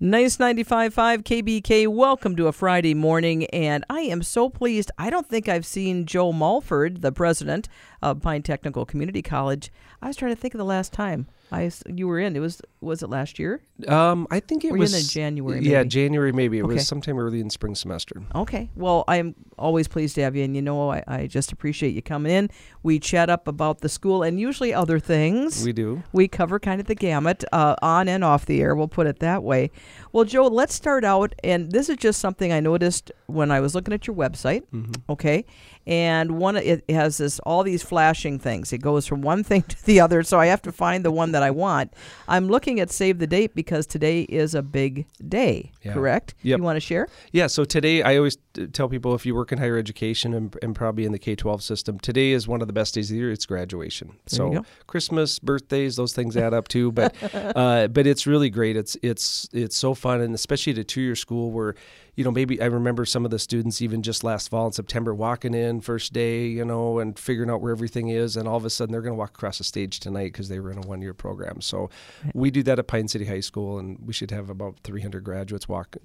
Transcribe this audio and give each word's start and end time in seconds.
Nice 0.00 0.36
95.5 0.36 1.24
KBK. 1.24 1.88
Welcome 1.88 2.36
to 2.36 2.46
a 2.46 2.52
Friday 2.52 2.94
morning, 2.94 3.46
and 3.46 3.84
I 3.90 4.02
am 4.02 4.22
so 4.22 4.48
pleased. 4.48 4.92
I 4.96 5.10
don't 5.10 5.26
think 5.26 5.48
I've 5.48 5.66
seen 5.66 6.06
Joe 6.06 6.30
Mulford, 6.30 7.02
the 7.02 7.10
president 7.10 7.68
of 8.00 8.22
Pine 8.22 8.44
Technical 8.44 8.86
Community 8.86 9.22
College. 9.22 9.72
I 10.00 10.06
was 10.06 10.14
trying 10.14 10.30
to 10.32 10.40
think 10.40 10.54
of 10.54 10.58
the 10.58 10.64
last 10.64 10.92
time 10.92 11.26
I 11.50 11.70
you 11.86 12.06
were 12.08 12.18
in. 12.18 12.36
It 12.36 12.40
was 12.40 12.60
was 12.80 13.02
it 13.02 13.08
last 13.08 13.38
year? 13.38 13.60
Um, 13.86 14.26
I 14.30 14.40
think 14.40 14.64
it 14.64 14.72
Were 14.72 14.78
was 14.78 14.94
in 14.94 15.08
January, 15.08 15.60
Yeah. 15.64 15.82
January 15.84 16.32
maybe. 16.32 16.58
It 16.58 16.64
Okay. 16.64 16.74
was 16.74 16.86
sometime 16.86 17.18
early 17.18 17.40
in 17.40 17.48
spring 17.50 17.74
semester. 17.74 18.22
Okay. 18.34 18.70
Well, 18.76 19.04
I'm 19.08 19.34
always 19.58 19.88
pleased 19.88 20.14
to 20.16 20.22
have 20.22 20.36
you, 20.36 20.44
and 20.44 20.54
you 20.54 20.62
know 20.62 20.90
I, 20.90 21.02
I 21.08 21.26
just 21.26 21.50
appreciate 21.52 21.94
you 21.94 22.02
coming 22.02 22.30
in. 22.32 22.50
We 22.82 22.98
chat 22.98 23.30
up 23.30 23.48
about 23.48 23.80
the 23.80 23.88
school 23.88 24.22
and 24.22 24.38
usually 24.38 24.72
other 24.74 24.98
things. 25.00 25.64
We 25.64 25.72
do. 25.72 26.02
we 26.12 26.28
cover 26.28 26.58
kind 26.58 26.80
of 26.80 26.86
the 26.86 26.94
gamut 26.94 27.44
uh, 27.52 27.76
on 27.82 28.08
and 28.08 28.22
off 28.24 28.46
the 28.46 28.60
air. 28.60 28.74
We'll 28.76 28.88
put 28.88 29.06
it 29.06 29.18
that 29.20 29.42
way. 29.42 29.70
Well, 30.12 30.24
Joe, 30.24 30.46
let's 30.48 30.74
start 30.74 31.04
out, 31.04 31.34
and 31.42 31.72
this 31.72 31.88
is 31.88 31.96
just 31.96 32.20
something 32.20 32.52
I 32.52 32.60
noticed 32.60 33.10
when 33.26 33.50
I 33.50 33.60
was 33.60 33.74
looking 33.74 33.94
at 33.94 34.06
your 34.06 34.14
website. 34.16 34.62
Okay, 35.08 35.44
and 35.86 36.32
one 36.38 36.56
it 36.56 36.84
has 36.90 37.18
this 37.18 37.38
all 37.40 37.62
these 37.62 37.82
flashing 37.82 38.38
things. 38.38 38.72
It 38.72 38.78
goes 38.78 39.06
from 39.06 39.22
one 39.22 39.42
thing 39.50 39.62
to 39.62 39.84
the 39.86 40.00
other, 40.00 40.22
so 40.22 40.38
I 40.38 40.46
have 40.46 40.62
to 40.62 40.72
find 40.72 41.04
the 41.04 41.10
one 41.10 41.32
that 41.32 41.37
I 41.42 41.50
want. 41.50 41.92
I'm 42.26 42.48
looking 42.48 42.80
at 42.80 42.90
save 42.90 43.18
the 43.18 43.26
date 43.26 43.54
because 43.54 43.86
today 43.86 44.22
is 44.22 44.54
a 44.54 44.62
big 44.62 45.06
day. 45.28 45.72
Yeah. 45.82 45.94
Correct? 45.94 46.34
Yep. 46.42 46.58
You 46.58 46.64
want 46.64 46.76
to 46.76 46.80
share? 46.80 47.08
Yeah, 47.32 47.46
so 47.46 47.64
today 47.64 48.02
I 48.02 48.16
always 48.16 48.36
tell 48.72 48.88
people 48.88 49.14
if 49.14 49.24
you 49.24 49.34
work 49.34 49.52
in 49.52 49.58
higher 49.58 49.76
education 49.76 50.34
and, 50.34 50.54
and 50.62 50.74
probably 50.74 51.04
in 51.04 51.12
the 51.12 51.18
K 51.18 51.34
12 51.34 51.62
system, 51.62 51.98
today 51.98 52.32
is 52.32 52.46
one 52.46 52.60
of 52.60 52.66
the 52.66 52.72
best 52.72 52.94
days 52.94 53.10
of 53.10 53.14
the 53.14 53.18
year. 53.18 53.32
It's 53.32 53.46
graduation. 53.46 54.16
So. 54.26 54.64
Christmas, 54.86 55.38
birthdays, 55.38 55.96
those 55.96 56.12
things 56.12 56.36
add 56.36 56.54
up 56.54 56.68
too. 56.68 56.92
But 56.92 57.14
uh, 57.34 57.88
but 57.88 58.06
it's 58.06 58.26
really 58.26 58.50
great. 58.50 58.76
It's 58.76 58.96
it's 59.02 59.48
it's 59.52 59.76
so 59.76 59.94
fun, 59.94 60.20
and 60.20 60.34
especially 60.34 60.72
at 60.72 60.78
a 60.78 60.84
two 60.84 61.00
year 61.00 61.16
school 61.16 61.50
where 61.50 61.74
you 62.18 62.24
know 62.24 62.32
maybe 62.32 62.60
I 62.60 62.64
remember 62.64 63.04
some 63.04 63.24
of 63.24 63.30
the 63.30 63.38
students 63.38 63.80
even 63.80 64.02
just 64.02 64.24
last 64.24 64.48
fall 64.48 64.66
in 64.66 64.72
September 64.72 65.14
walking 65.14 65.54
in 65.54 65.80
first 65.80 66.12
day, 66.12 66.48
you 66.48 66.64
know, 66.64 66.98
and 66.98 67.16
figuring 67.16 67.48
out 67.48 67.60
where 67.60 67.70
everything 67.70 68.08
is, 68.08 68.36
and 68.36 68.48
all 68.48 68.56
of 68.56 68.64
a 68.64 68.70
sudden 68.70 68.90
they're 68.90 69.02
going 69.02 69.12
to 69.12 69.18
walk 69.18 69.36
across 69.36 69.58
the 69.58 69.64
stage 69.64 70.00
tonight 70.00 70.32
because 70.32 70.48
they 70.48 70.58
were 70.58 70.72
in 70.72 70.78
a 70.78 70.80
one 70.80 71.00
year 71.00 71.14
program. 71.14 71.60
So 71.60 71.90
we 72.34 72.50
do 72.50 72.64
that 72.64 72.80
at 72.80 72.88
Pine 72.88 73.06
City 73.06 73.24
High 73.24 73.38
School, 73.38 73.78
and 73.78 74.00
we 74.04 74.12
should 74.12 74.32
have 74.32 74.50
about 74.50 74.80
300 74.82 75.22
graduates 75.22 75.68
walk 75.68 75.96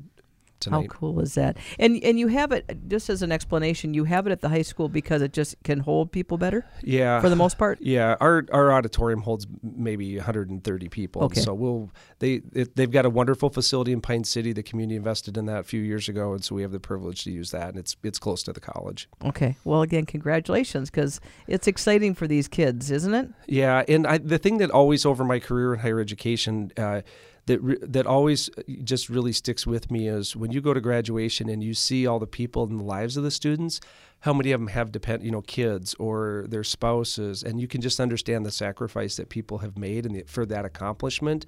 How 0.72 0.83
cool 0.83 1.19
is 1.19 1.36
that? 1.36 1.58
And 1.80 2.03
and 2.03 2.19
you 2.19 2.28
have 2.28 2.52
it 2.52 2.88
just 2.88 3.09
as 3.09 3.22
an 3.22 3.31
explanation. 3.31 3.94
You 3.94 4.06
have 4.06 4.28
it 4.28 4.31
at 4.31 4.42
the 4.42 4.50
high 4.50 4.61
school 4.61 4.89
because 4.89 5.22
it 5.22 5.33
just 5.33 5.55
can 5.64 5.80
hold 5.80 6.11
people 6.11 6.38
better 6.38 6.66
Yeah, 6.83 7.20
for 7.22 7.30
the 7.30 7.36
most 7.36 7.58
part. 7.58 7.80
Yeah, 7.94 8.16
our 8.22 8.45
our 8.52 8.72
auditorium 8.72 9.22
holds 9.22 9.45
maybe 9.61 10.16
130 10.16 10.89
people. 10.89 11.23
Okay. 11.23 11.42
So 11.42 11.53
we'll 11.53 11.92
they 12.20 12.42
it, 12.53 12.75
they've 12.75 12.89
got 12.89 13.05
a 13.05 13.09
wonderful 13.09 13.50
facility 13.50 13.92
in 13.92 14.02
Pine 14.02 14.23
City. 14.23 14.53
The 14.53 14.64
community 14.64 14.95
invested 14.95 15.38
in 15.38 15.45
that 15.45 15.59
a 15.59 15.64
few 15.64 15.81
years 15.81 16.09
ago, 16.09 16.33
and 16.33 16.44
so 16.44 16.55
we 16.55 16.61
have 16.61 16.72
the 16.72 16.80
privilege 16.80 17.23
to 17.25 17.31
use 17.31 17.52
that. 17.52 17.70
And 17.70 17.77
it's 17.77 17.95
it's 18.03 18.20
close 18.20 18.42
to 18.44 18.53
the 18.53 18.59
college. 18.61 19.09
Okay. 19.25 19.58
Well, 19.64 19.81
again, 19.81 20.05
congratulations 20.05 20.89
because 20.89 21.20
it's 21.48 21.67
exciting 21.67 22.16
for 22.16 22.27
these 22.27 22.48
kids, 22.48 22.89
isn't 22.89 23.14
it? 23.14 23.30
Yeah, 23.48 23.83
and 23.88 24.08
I, 24.08 24.17
the 24.17 24.38
thing 24.38 24.58
that 24.58 24.72
always 24.72 25.05
over 25.05 25.23
my 25.23 25.39
career 25.39 25.73
in 25.73 25.80
higher 25.81 26.00
education. 26.00 26.72
Uh, 26.77 27.02
that, 27.45 27.59
re- 27.61 27.77
that 27.81 28.05
always 28.05 28.49
uh, 28.58 28.61
just 28.83 29.09
really 29.09 29.33
sticks 29.33 29.67
with 29.67 29.91
me 29.91 30.08
is 30.08 30.36
when 30.36 30.52
you 30.52 30.61
go 30.61 30.73
to 30.73 30.81
graduation 30.81 31.49
and 31.49 31.63
you 31.63 31.73
see 31.73 32.08
all 32.08 32.19
the 32.19 32.27
people 32.27 32.63
in 32.63 32.77
the 32.77 32.83
lives 32.83 33.17
of 33.17 33.23
the 33.23 33.31
students, 33.31 33.80
how 34.22 34.33
many 34.33 34.52
of 34.52 34.61
them 34.61 34.69
have 34.69 34.91
depend 34.91 35.23
you 35.23 35.31
know 35.31 35.41
kids 35.41 35.94
or 35.95 36.45
their 36.47 36.64
spouses, 36.64 37.44
and 37.44 37.59
you 37.59 37.67
can 37.67 37.81
just 37.81 37.99
understand 37.99 38.45
the 38.45 38.52
sacrifice 38.52 39.17
that 39.17 39.30
people 39.30 39.58
have 39.58 39.77
made 39.77 40.05
and 40.05 40.30
for 40.30 40.45
that 40.45 40.66
accomplishment. 40.66 41.45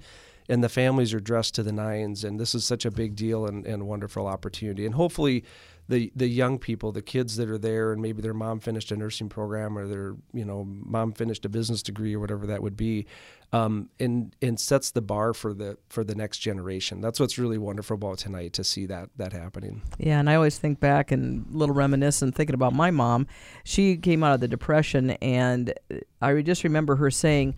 And 0.48 0.62
the 0.62 0.68
families 0.68 1.12
are 1.12 1.18
dressed 1.18 1.56
to 1.56 1.64
the 1.64 1.72
nines, 1.72 2.22
and 2.22 2.38
this 2.38 2.54
is 2.54 2.64
such 2.64 2.84
a 2.84 2.90
big 2.90 3.16
deal 3.16 3.46
and, 3.46 3.66
and 3.66 3.88
wonderful 3.88 4.28
opportunity. 4.28 4.86
And 4.86 4.94
hopefully, 4.94 5.42
the 5.88 6.12
the 6.16 6.26
young 6.26 6.58
people, 6.58 6.92
the 6.92 7.02
kids 7.02 7.36
that 7.36 7.48
are 7.48 7.58
there, 7.58 7.92
and 7.92 8.02
maybe 8.02 8.20
their 8.20 8.34
mom 8.34 8.60
finished 8.60 8.90
a 8.90 8.96
nursing 8.96 9.28
program 9.28 9.78
or 9.78 9.86
their 9.86 10.16
you 10.32 10.44
know 10.44 10.64
mom 10.64 11.12
finished 11.12 11.44
a 11.44 11.48
business 11.48 11.82
degree 11.82 12.14
or 12.14 12.20
whatever 12.20 12.46
that 12.46 12.62
would 12.62 12.76
be, 12.76 13.06
um, 13.52 13.88
and 14.00 14.34
and 14.42 14.58
sets 14.58 14.90
the 14.90 15.02
bar 15.02 15.32
for 15.32 15.54
the 15.54 15.78
for 15.88 16.02
the 16.02 16.14
next 16.14 16.38
generation. 16.38 17.00
That's 17.00 17.20
what's 17.20 17.38
really 17.38 17.58
wonderful 17.58 17.94
about 17.94 18.18
tonight 18.18 18.52
to 18.54 18.64
see 18.64 18.86
that 18.86 19.10
that 19.16 19.32
happening. 19.32 19.82
Yeah, 19.98 20.18
and 20.18 20.28
I 20.28 20.34
always 20.34 20.58
think 20.58 20.80
back 20.80 21.12
and 21.12 21.46
little 21.50 21.74
reminiscent 21.74 22.34
thinking 22.34 22.54
about 22.54 22.72
my 22.72 22.90
mom. 22.90 23.26
She 23.64 23.96
came 23.96 24.24
out 24.24 24.34
of 24.34 24.40
the 24.40 24.48
depression, 24.48 25.10
and 25.22 25.72
I 26.20 26.42
just 26.42 26.64
remember 26.64 26.96
her 26.96 27.10
saying 27.10 27.54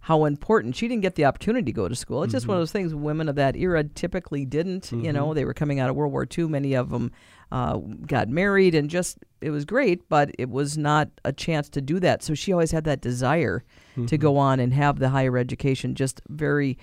how 0.00 0.24
important 0.24 0.76
she 0.76 0.88
didn't 0.88 1.02
get 1.02 1.16
the 1.16 1.24
opportunity 1.24 1.64
to 1.66 1.72
go 1.72 1.88
to 1.88 1.94
school. 1.94 2.22
It's 2.22 2.32
just 2.32 2.46
one 2.46 2.54
mm-hmm. 2.54 2.58
of 2.58 2.62
those 2.62 2.72
things 2.72 2.94
women 2.94 3.28
of 3.28 3.36
that 3.36 3.56
era 3.56 3.84
typically 3.84 4.44
didn't. 4.44 4.92
You 4.92 5.12
know, 5.12 5.26
mm-hmm. 5.26 5.34
they 5.34 5.44
were 5.44 5.54
coming 5.54 5.80
out 5.80 5.90
of 5.90 5.96
World 5.96 6.12
War 6.12 6.26
II. 6.26 6.46
Many 6.48 6.74
of 6.74 6.90
them 6.90 7.10
uh, 7.50 7.78
got 8.06 8.28
married, 8.28 8.74
and 8.74 8.88
just 8.88 9.18
it 9.40 9.50
was 9.50 9.64
great, 9.64 10.08
but 10.08 10.30
it 10.38 10.50
was 10.50 10.78
not 10.78 11.08
a 11.24 11.32
chance 11.32 11.68
to 11.70 11.80
do 11.80 11.98
that. 12.00 12.22
So 12.22 12.34
she 12.34 12.52
always 12.52 12.70
had 12.70 12.84
that 12.84 13.00
desire 13.00 13.64
to 13.94 14.00
mm-hmm. 14.02 14.16
go 14.16 14.36
on 14.36 14.60
and 14.60 14.72
have 14.72 14.98
the 14.98 15.08
higher 15.08 15.36
education, 15.36 15.94
just 15.94 16.20
very 16.28 16.78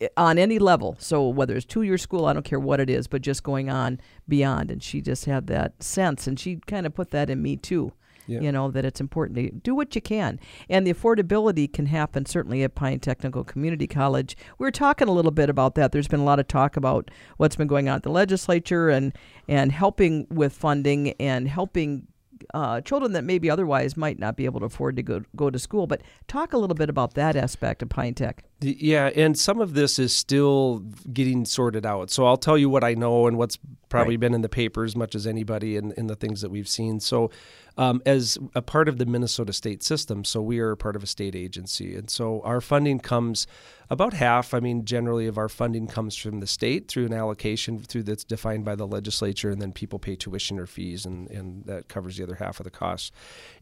eh, 0.00 0.08
on 0.16 0.38
any 0.38 0.58
level. 0.58 0.96
So 0.98 1.28
whether 1.28 1.54
it's 1.56 1.66
two 1.66 1.82
year 1.82 1.98
school, 1.98 2.26
I 2.26 2.32
don't 2.32 2.44
care 2.44 2.60
what 2.60 2.80
it 2.80 2.88
is, 2.88 3.06
but 3.06 3.22
just 3.22 3.42
going 3.42 3.68
on 3.68 4.00
beyond. 4.26 4.70
And 4.70 4.82
she 4.82 5.00
just 5.00 5.26
had 5.26 5.48
that 5.48 5.82
sense, 5.82 6.26
and 6.26 6.40
she 6.40 6.56
kind 6.66 6.86
of 6.86 6.94
put 6.94 7.10
that 7.10 7.28
in 7.28 7.42
me 7.42 7.56
too. 7.56 7.92
Yeah. 8.28 8.40
You 8.40 8.52
know 8.52 8.70
that 8.70 8.84
it's 8.84 9.00
important 9.00 9.36
to 9.38 9.50
do 9.50 9.74
what 9.74 9.94
you 9.94 10.00
can, 10.00 10.38
and 10.68 10.86
the 10.86 10.92
affordability 10.92 11.72
can 11.72 11.86
happen 11.86 12.26
certainly 12.26 12.62
at 12.62 12.74
Pine 12.74 13.00
Technical 13.00 13.42
Community 13.42 13.86
College. 13.86 14.36
We 14.58 14.64
were 14.64 14.70
talking 14.70 15.08
a 15.08 15.12
little 15.12 15.30
bit 15.32 15.48
about 15.50 15.74
that. 15.76 15.92
There's 15.92 16.08
been 16.08 16.20
a 16.20 16.24
lot 16.24 16.38
of 16.38 16.46
talk 16.46 16.76
about 16.76 17.10
what's 17.38 17.56
been 17.56 17.68
going 17.68 17.88
on 17.88 17.96
at 17.96 18.02
the 18.02 18.10
legislature 18.10 18.88
and 18.90 19.12
and 19.48 19.72
helping 19.72 20.26
with 20.30 20.52
funding 20.52 21.14
and 21.18 21.48
helping 21.48 22.06
uh, 22.54 22.80
children 22.82 23.12
that 23.12 23.24
maybe 23.24 23.50
otherwise 23.50 23.96
might 23.96 24.18
not 24.18 24.36
be 24.36 24.44
able 24.44 24.60
to 24.60 24.66
afford 24.66 24.94
to 24.96 25.02
go 25.02 25.22
go 25.34 25.50
to 25.50 25.58
school. 25.58 25.86
But 25.86 26.02
talk 26.28 26.52
a 26.52 26.58
little 26.58 26.76
bit 26.76 26.88
about 26.88 27.14
that 27.14 27.34
aspect 27.34 27.82
of 27.82 27.88
Pine 27.88 28.14
Tech. 28.14 28.44
Yeah, 28.60 29.10
and 29.14 29.38
some 29.38 29.60
of 29.60 29.74
this 29.74 29.98
is 29.98 30.14
still 30.14 30.80
getting 31.12 31.44
sorted 31.44 31.84
out. 31.86 32.10
So 32.10 32.26
I'll 32.26 32.36
tell 32.36 32.58
you 32.58 32.68
what 32.68 32.84
I 32.84 32.94
know 32.94 33.26
and 33.26 33.36
what's 33.38 33.58
probably 33.88 34.14
Right. 34.14 34.20
been 34.20 34.34
in 34.34 34.42
the 34.42 34.48
paper 34.48 34.84
as 34.84 34.94
much 34.94 35.14
as 35.14 35.26
anybody 35.26 35.76
in, 35.76 35.92
in 35.92 36.08
the 36.08 36.16
things 36.16 36.40
that 36.42 36.50
we've 36.50 36.68
seen. 36.68 37.00
So, 37.00 37.30
um, 37.78 38.02
as 38.04 38.36
a 38.54 38.60
part 38.60 38.88
of 38.88 38.98
the 38.98 39.06
Minnesota 39.06 39.52
state 39.52 39.82
system, 39.82 40.24
so 40.24 40.42
we 40.42 40.58
are 40.58 40.76
part 40.76 40.96
of 40.96 41.02
a 41.02 41.06
state 41.06 41.34
agency. 41.34 41.94
And 41.94 42.10
so 42.10 42.42
our 42.44 42.60
funding 42.60 42.98
comes 42.98 43.46
about 43.90 44.12
half, 44.12 44.52
I 44.52 44.60
mean, 44.60 44.84
generally, 44.84 45.26
of 45.26 45.38
our 45.38 45.48
funding 45.48 45.86
comes 45.86 46.14
from 46.14 46.40
the 46.40 46.46
state 46.46 46.88
through 46.88 47.06
an 47.06 47.14
allocation 47.14 47.78
through 47.78 48.02
that's 48.02 48.24
defined 48.24 48.64
by 48.64 48.74
the 48.74 48.86
legislature, 48.86 49.48
and 49.48 49.62
then 49.62 49.72
people 49.72 49.98
pay 49.98 50.14
tuition 50.14 50.58
or 50.58 50.66
fees, 50.66 51.06
and, 51.06 51.30
and 51.30 51.64
that 51.64 51.88
covers 51.88 52.18
the 52.18 52.24
other 52.24 52.34
half 52.34 52.60
of 52.60 52.64
the 52.64 52.70
costs. 52.70 53.12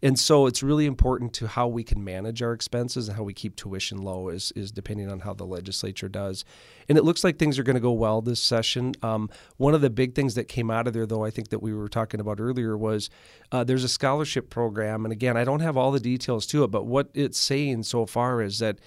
And 0.02 0.18
so 0.18 0.46
it's 0.46 0.64
really 0.64 0.86
important 0.86 1.32
to 1.34 1.46
how 1.46 1.68
we 1.68 1.84
can 1.84 2.02
manage 2.02 2.42
our 2.42 2.52
expenses 2.52 3.06
and 3.06 3.16
how 3.16 3.22
we 3.22 3.34
keep 3.34 3.54
tuition 3.54 3.98
low 3.98 4.28
is, 4.28 4.52
is 4.56 4.72
depending 4.72 5.08
on 5.12 5.20
how 5.20 5.32
the 5.32 5.44
legislature 5.44 6.08
does. 6.08 6.44
And 6.88 6.98
it 6.98 7.04
looks 7.04 7.22
like 7.22 7.38
things 7.38 7.56
are 7.58 7.62
going 7.62 7.74
to 7.74 7.80
go 7.80 7.92
well 7.92 8.20
this 8.20 8.42
session. 8.42 8.94
Um, 9.02 9.30
one 9.58 9.74
of 9.74 9.80
the 9.80 9.90
big 9.90 10.14
things 10.14 10.34
that 10.34 10.48
came 10.48 10.72
out 10.72 10.88
of 10.88 10.92
there, 10.92 11.06
though, 11.06 11.24
I 11.24 11.30
think 11.30 11.50
that 11.50 11.62
we 11.62 11.72
were 11.72 11.88
talking 11.88 12.18
about 12.18 12.40
earlier 12.40 12.76
was 12.76 13.10
uh, 13.52 13.62
there's 13.62 13.84
a 13.84 13.88
scholarship 14.06 14.50
program. 14.50 15.04
And 15.04 15.12
again, 15.12 15.36
I 15.36 15.44
don't 15.44 15.60
have 15.60 15.76
all 15.76 15.90
the 15.90 16.00
details 16.00 16.46
to 16.46 16.62
it, 16.62 16.68
but 16.68 16.86
what 16.86 17.10
it's 17.12 17.38
saying 17.38 17.82
so 17.82 18.06
far 18.06 18.40
is 18.40 18.60
that 18.60 18.78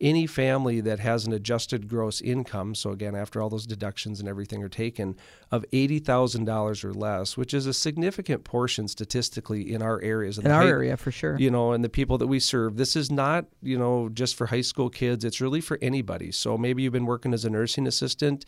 any 0.00 0.28
family 0.28 0.80
that 0.80 1.00
has 1.00 1.26
an 1.26 1.32
adjusted 1.32 1.88
gross 1.88 2.20
income, 2.20 2.76
so 2.76 2.92
again, 2.92 3.16
after 3.16 3.42
all 3.42 3.48
those 3.48 3.66
deductions 3.66 4.20
and 4.20 4.28
everything 4.28 4.62
are 4.62 4.68
taken, 4.68 5.16
of 5.50 5.64
$80,000 5.72 6.84
or 6.84 6.94
less, 6.94 7.36
which 7.36 7.52
is 7.52 7.66
a 7.66 7.72
significant 7.72 8.44
portion 8.44 8.86
statistically 8.86 9.72
in 9.74 9.82
our 9.82 10.00
areas. 10.00 10.38
In 10.38 10.44
the 10.44 10.50
our 10.52 10.62
high- 10.62 10.68
area, 10.68 10.96
for 10.96 11.10
sure. 11.10 11.36
you 11.36 11.50
know, 11.50 11.72
and 11.72 11.82
the 11.82 11.88
people 11.88 12.16
that 12.18 12.28
we 12.28 12.38
serve. 12.38 12.76
This 12.76 12.94
is 12.94 13.10
not, 13.10 13.46
you 13.60 13.76
know, 13.76 14.08
just 14.08 14.36
for 14.36 14.46
high 14.46 14.60
school 14.60 14.88
kids. 14.88 15.24
It's 15.24 15.40
really 15.40 15.60
for 15.60 15.78
anybody. 15.82 16.30
So 16.30 16.56
maybe 16.56 16.84
you've 16.84 16.92
been 16.92 17.06
working 17.06 17.34
as 17.34 17.44
a 17.44 17.50
nursing 17.50 17.88
assistant 17.88 18.44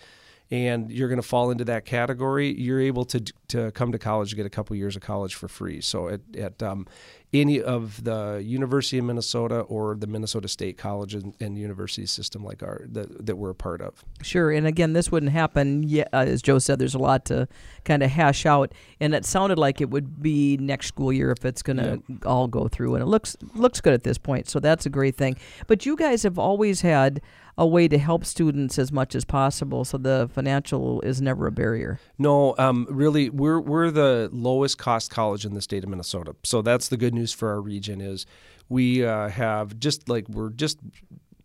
and 0.51 0.91
you're 0.91 1.09
going 1.09 1.21
to 1.21 1.27
fall 1.27 1.51
into 1.51 1.65
that 1.65 1.85
category. 1.85 2.59
You're 2.59 2.81
able 2.81 3.05
to 3.07 3.21
to 3.49 3.71
come 3.73 3.93
to 3.93 3.99
college, 3.99 4.35
get 4.35 4.47
a 4.47 4.51
couple 4.51 4.77
years 4.77 4.97
of 4.97 5.03
college 5.03 5.35
for 5.35 5.49
free. 5.49 5.81
So 5.81 6.09
at, 6.09 6.21
at 6.37 6.63
um, 6.63 6.87
any 7.33 7.61
of 7.61 8.03
the 8.03 8.43
University 8.45 8.99
of 8.99 9.05
Minnesota 9.05 9.61
or 9.61 9.95
the 9.97 10.07
Minnesota 10.07 10.49
State 10.49 10.79
College 10.79 11.15
and, 11.15 11.35
and 11.41 11.57
University 11.57 12.07
system 12.07 12.45
like 12.45 12.63
our 12.63 12.83
that, 12.91 13.27
that 13.27 13.37
we're 13.37 13.51
a 13.51 13.55
part 13.55 13.81
of. 13.81 14.05
Sure, 14.23 14.51
and 14.51 14.67
again, 14.67 14.93
this 14.93 15.13
wouldn't 15.13 15.33
happen 15.33 15.85
yet. 15.85 16.09
Uh, 16.13 16.25
as 16.27 16.43
Joe 16.43 16.59
said, 16.59 16.79
there's 16.79 16.95
a 16.95 16.99
lot 16.99 17.25
to 17.27 17.47
kind 17.85 18.03
of 18.03 18.11
hash 18.11 18.47
out, 18.47 18.73
and 18.99 19.15
it 19.15 19.25
sounded 19.25 19.59
like 19.59 19.81
it 19.81 19.91
would 19.91 20.21
be 20.21 20.57
next 20.57 20.89
school 20.89 21.13
year 21.13 21.31
if 21.31 21.45
it's 21.45 21.63
going 21.63 21.77
to 21.77 22.03
all 22.27 22.49
go 22.49 22.67
through, 22.67 22.95
and 22.95 23.03
it 23.03 23.07
looks 23.07 23.37
looks 23.55 23.81
good 23.81 23.95
at 23.95 24.03
this 24.03 24.19
point. 24.19 24.49
So 24.49 24.59
that's 24.59 24.87
a 24.87 24.91
great 24.91 25.17
thing. 25.17 25.37
But 25.69 25.87
you 25.87 25.97
guys 25.97 26.25
have 26.25 26.39
always 26.39 26.81
had 26.81 27.21
a 27.61 27.67
way 27.67 27.87
to 27.87 27.99
help 27.99 28.25
students 28.25 28.79
as 28.79 28.91
much 28.91 29.15
as 29.15 29.27
possible, 29.27 29.85
so 29.85 29.99
the 29.99 30.31
financial 30.33 31.03
is 31.03 31.21
never 31.21 31.47
a 31.47 31.53
barrier. 31.53 32.01
No, 32.19 32.55
um, 32.57 32.87
really, 32.91 33.29
we're 33.29 33.61
we're 33.61 33.91
the 33.91 34.31
lowest 34.33 34.79
cost 34.79 35.11
college 35.11 35.45
in 35.45 35.53
the 35.53 35.61
state 35.61 35.85
of 35.85 35.91
Minnesota. 35.91 36.35
So 36.43 36.63
that's 36.63 36.89
the 36.89 36.97
good 36.97 37.13
news 37.13 37.35
for 37.35 37.51
our 37.51 37.61
region 37.61 38.01
is 38.01 38.25
we 38.71 39.05
uh, 39.05 39.29
have 39.29 39.79
just 39.79 40.09
like 40.09 40.27
we're 40.31 40.49
just 40.49 40.79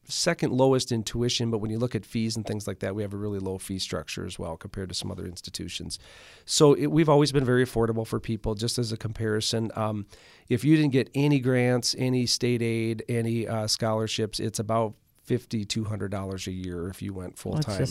second 0.08 0.54
lowest 0.54 0.94
in 0.94 1.04
tuition, 1.04 1.52
but 1.52 1.58
when 1.58 1.70
you 1.70 1.80
look 1.80 1.96
at 1.96 2.06
fees 2.06 2.38
and 2.38 2.46
things 2.46 2.66
like 2.66 2.80
that, 2.80 2.96
we 2.96 3.02
have 3.02 3.14
a 3.14 3.18
really 3.18 3.40
low 3.40 3.58
fee 3.58 3.80
structure 3.80 4.26
as 4.26 4.40
well 4.40 4.56
compared 4.56 4.88
to 4.88 4.96
some 4.96 5.12
other 5.12 5.26
institutions. 5.26 6.00
So 6.46 6.76
it, 6.76 6.88
we've 6.88 7.10
always 7.10 7.34
been 7.34 7.44
very 7.44 7.66
affordable 7.66 8.08
for 8.08 8.22
people. 8.22 8.56
Just 8.56 8.78
as 8.78 8.94
a 8.94 8.98
comparison, 8.98 9.70
um, 9.76 10.06
if 10.48 10.64
you 10.64 10.78
didn't 10.78 10.92
get 10.92 11.10
any 11.14 11.40
grants, 11.40 11.94
any 11.98 12.26
state 12.26 12.62
aid, 12.62 13.04
any 13.10 13.48
uh, 13.48 13.68
scholarships, 13.68 14.40
it's 14.40 14.60
about 14.60 14.94
fifty 15.26 15.66
two 15.66 15.84
hundred 15.86 16.12
dollars 16.12 16.48
a 16.48 16.52
year 16.52 16.88
if 16.90 17.02
you 17.02 17.14
went 17.14 17.38
full 17.38 17.58
time. 17.60 17.86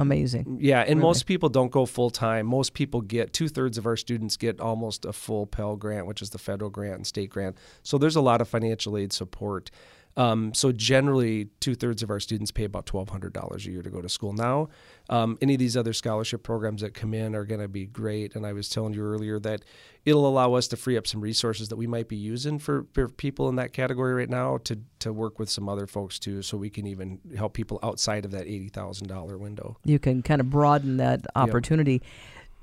amazing. 0.00 0.58
Yeah, 0.60 0.80
and 0.80 0.88
Really? 0.98 1.00
most 1.00 1.26
people 1.26 1.48
don't 1.48 1.70
go 1.70 1.86
full 1.86 2.10
time. 2.10 2.46
Most 2.46 2.74
people 2.74 3.00
get 3.00 3.32
two 3.32 3.48
thirds 3.48 3.78
of 3.78 3.86
our 3.86 3.96
students 3.96 4.36
get 4.36 4.60
almost 4.60 5.04
a 5.04 5.12
full 5.12 5.46
Pell 5.46 5.76
grant, 5.76 6.06
which 6.06 6.20
is 6.20 6.30
the 6.30 6.38
federal 6.38 6.70
grant 6.70 6.96
and 6.96 7.06
state 7.06 7.30
grant. 7.30 7.56
So 7.82 7.96
there's 7.98 8.16
a 8.16 8.20
lot 8.20 8.40
of 8.40 8.48
financial 8.48 8.96
aid 8.96 9.12
support. 9.12 9.70
Um, 10.16 10.54
so 10.54 10.70
generally, 10.70 11.48
two 11.58 11.74
thirds 11.74 12.02
of 12.02 12.10
our 12.10 12.20
students 12.20 12.52
pay 12.52 12.64
about 12.64 12.86
twelve 12.86 13.08
hundred 13.08 13.32
dollars 13.32 13.66
a 13.66 13.70
year 13.70 13.82
to 13.82 13.90
go 13.90 14.00
to 14.00 14.08
school. 14.08 14.32
Now, 14.32 14.68
um, 15.10 15.36
any 15.42 15.54
of 15.54 15.58
these 15.58 15.76
other 15.76 15.92
scholarship 15.92 16.44
programs 16.44 16.82
that 16.82 16.94
come 16.94 17.14
in 17.14 17.34
are 17.34 17.44
going 17.44 17.60
to 17.60 17.68
be 17.68 17.86
great. 17.86 18.36
And 18.36 18.46
I 18.46 18.52
was 18.52 18.68
telling 18.68 18.94
you 18.94 19.02
earlier 19.02 19.40
that 19.40 19.62
it'll 20.04 20.28
allow 20.28 20.54
us 20.54 20.68
to 20.68 20.76
free 20.76 20.96
up 20.96 21.06
some 21.06 21.20
resources 21.20 21.68
that 21.68 21.76
we 21.76 21.88
might 21.88 22.08
be 22.08 22.16
using 22.16 22.58
for, 22.60 22.86
for 22.92 23.08
people 23.08 23.48
in 23.48 23.56
that 23.56 23.72
category 23.72 24.14
right 24.14 24.30
now 24.30 24.58
to 24.58 24.78
to 25.00 25.12
work 25.12 25.38
with 25.40 25.50
some 25.50 25.68
other 25.68 25.86
folks 25.86 26.20
too, 26.20 26.42
so 26.42 26.56
we 26.56 26.70
can 26.70 26.86
even 26.86 27.18
help 27.36 27.52
people 27.52 27.80
outside 27.82 28.24
of 28.24 28.30
that 28.30 28.46
eighty 28.46 28.68
thousand 28.68 29.08
dollar 29.08 29.36
window. 29.36 29.76
You 29.84 29.98
can 29.98 30.22
kind 30.22 30.40
of 30.40 30.48
broaden 30.48 30.96
that 30.98 31.26
opportunity. 31.34 32.02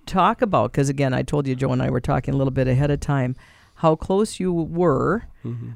Talk 0.06 0.42
about 0.42 0.72
because 0.72 0.90
again, 0.90 1.14
I 1.14 1.22
told 1.22 1.48
you 1.48 1.56
Joe 1.56 1.74
and 1.74 1.82
I 1.82 1.90
were 1.90 2.02
talking 2.02 2.34
a 2.34 2.38
little 2.38 2.52
bit 2.52 2.68
ahead 2.68 2.92
of 2.92 3.02
time 3.02 3.36
how 3.82 3.96
close 3.96 4.40
you 4.40 4.54
were, 4.54 5.24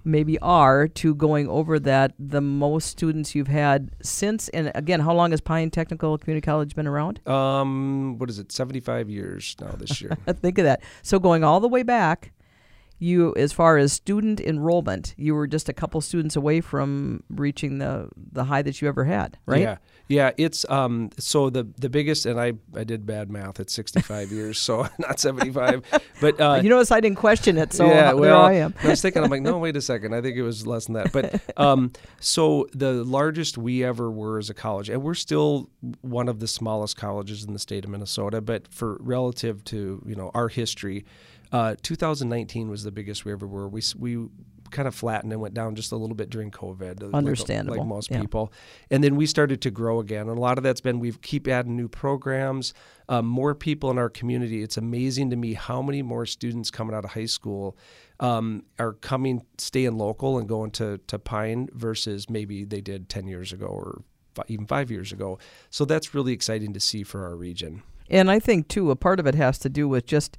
maybe 0.04 0.38
are, 0.38 0.88
to 0.88 1.16
going 1.16 1.48
over 1.50 1.80
that. 1.80 2.14
The 2.20 2.40
most 2.40 2.86
students 2.86 3.34
you've 3.34 3.48
had 3.48 3.90
since, 4.04 4.48
and 4.50 4.72
again, 4.76 5.00
how 5.00 5.12
long 5.16 5.32
has 5.32 5.42
Pine 5.42 5.72
Technical 5.72 6.16
Community 6.20 6.46
College 6.46 6.76
been 6.76 6.86
around? 6.86 7.28
Um, 7.28 8.20
what 8.20 8.30
is 8.30 8.38
it? 8.38 8.52
Seventy-five 8.52 9.10
years 9.10 9.56
now 9.60 9.72
this 9.72 10.02
year. 10.02 10.16
Think 10.28 10.60
of 10.60 10.66
that. 10.66 10.84
So 11.02 11.18
going 11.18 11.44
all 11.44 11.60
the 11.60 11.68
way 11.68 11.82
back, 11.82 12.32
you 12.98 13.34
as 13.36 13.52
far 13.52 13.78
as 13.78 13.92
student 13.92 14.40
enrollment, 14.40 15.14
you 15.18 15.36
were 15.36 15.48
just 15.48 15.68
a 15.68 15.74
couple 15.74 16.00
students 16.00 16.36
away 16.36 16.62
from 16.62 17.24
reaching 17.30 17.80
the 17.80 18.10
the 18.32 18.46
high 18.46 18.62
that 18.62 18.82
you 18.82 18.88
ever 18.88 19.04
had, 19.04 19.38
right? 19.46 19.62
Yeah, 19.62 19.78
yeah. 20.08 20.32
It's 20.38 20.68
um. 20.70 21.10
So 21.20 21.50
the 21.50 21.68
the 21.78 21.90
biggest, 21.90 22.26
and 22.26 22.40
I 22.40 22.54
I 22.74 22.86
did 22.86 23.06
bad 23.06 23.30
math 23.30 23.60
at 23.60 23.70
sixty-five 23.70 24.32
years, 24.32 24.60
so 24.60 24.88
not 25.00 25.20
seventy-five, 25.20 25.84
but 26.22 26.40
uh, 26.40 26.62
you 26.64 26.70
notice 26.70 26.92
I 26.92 27.02
didn't 27.02 27.18
question 27.18 27.58
it, 27.58 27.74
so 27.74 27.86
yeah, 27.86 28.14
well, 28.14 28.22
there 28.22 28.36
I 28.36 28.54
am. 28.54 28.74
I 28.82 28.90
was 28.90 29.02
thinking, 29.02 29.24
I'm 29.24 29.30
like, 29.30 29.42
no, 29.42 29.58
wait 29.58 29.76
a 29.76 29.82
second. 29.82 30.16
I 30.16 30.22
think 30.22 30.38
it 30.38 30.44
was 30.44 30.66
less 30.66 30.86
than 30.86 30.94
that. 30.94 31.12
But 31.12 31.42
um, 31.60 31.92
so 32.22 32.68
the 32.74 33.04
largest 33.04 33.58
we 33.58 33.84
ever 33.84 34.10
were 34.10 34.40
as 34.40 34.50
a 34.50 34.54
college, 34.54 34.90
and 34.90 35.04
we're 35.04 35.16
still 35.16 35.70
one 36.02 36.30
of 36.30 36.40
the 36.40 36.48
smallest 36.48 36.96
colleges 36.96 37.44
in 37.44 37.52
the 37.52 37.60
state 37.60 37.84
of 37.84 37.92
Minnesota. 37.92 38.40
But 38.40 38.70
for 38.70 38.98
relative 39.02 39.66
to 39.66 40.02
you 40.06 40.16
know 40.16 40.32
our 40.34 40.48
history, 40.48 41.04
uh, 41.52 41.76
2019 41.82 42.70
was 42.70 42.84
the 42.84 42.92
biggest 42.92 43.26
we 43.26 43.32
ever 43.32 43.48
were. 43.48 43.68
We 43.68 43.82
we 43.98 44.28
kind 44.72 44.88
of 44.88 44.96
flattened 44.96 45.32
and 45.32 45.40
went 45.42 45.54
down 45.54 45.76
just 45.76 45.92
a 45.92 45.96
little 45.96 46.16
bit 46.16 46.30
during 46.30 46.52
COVID. 46.52 47.02
like- 47.02 47.14
Understandable, 47.14 47.78
like, 47.78 47.88
most 47.88 48.12
yeah. 48.12 48.20
people. 48.20 48.52
And 48.90 49.04
then 49.04 49.16
we 49.16 49.26
started 49.26 49.62
to 49.62 49.72
grow 49.72 50.00
again, 50.00 50.28
and 50.28 50.38
a 50.38 50.42
lot 50.42 50.58
of 50.58 50.64
that's 50.64 50.82
been 50.82 51.00
we 51.00 51.12
keep 51.14 51.48
adding 51.48 51.78
new 51.78 51.88
programs, 51.88 52.74
um, 53.08 53.26
more 53.26 53.54
people 53.56 53.92
in 53.92 53.98
our 53.98 54.10
community. 54.10 54.64
It's 54.64 54.76
amazing 54.76 55.30
to 55.30 55.36
me 55.36 55.54
how 55.54 55.82
many 55.82 56.02
more 56.02 56.26
students 56.26 56.72
coming 56.72 56.96
out 56.96 57.06
of 57.06 57.12
high 57.12 57.28
school 57.28 57.78
um, 58.20 58.64
are 58.80 58.94
coming, 58.94 59.46
staying 59.58 59.98
local, 59.98 60.40
and 60.40 60.48
going 60.50 60.72
to 60.72 60.98
to 61.08 61.20
Pine 61.20 61.70
versus 61.74 62.30
maybe 62.30 62.66
they 62.66 62.82
did 62.82 63.08
ten 63.08 63.28
years 63.28 63.54
ago 63.54 63.68
or 63.68 64.02
fi- 64.34 64.44
even 64.48 64.66
five 64.66 64.90
years 64.90 65.12
ago. 65.12 65.38
So 65.70 65.86
that's 65.86 66.14
really 66.16 66.34
exciting 66.34 66.74
to 66.74 66.80
see 66.80 67.04
for 67.04 67.24
our 67.26 67.36
region. 67.36 67.84
And 68.10 68.30
I 68.30 68.40
think 68.40 68.68
too, 68.68 68.92
a 68.92 68.96
part 68.96 69.20
of 69.20 69.26
it 69.26 69.36
has 69.36 69.58
to 69.60 69.70
do 69.70 69.88
with 69.88 70.06
just, 70.06 70.38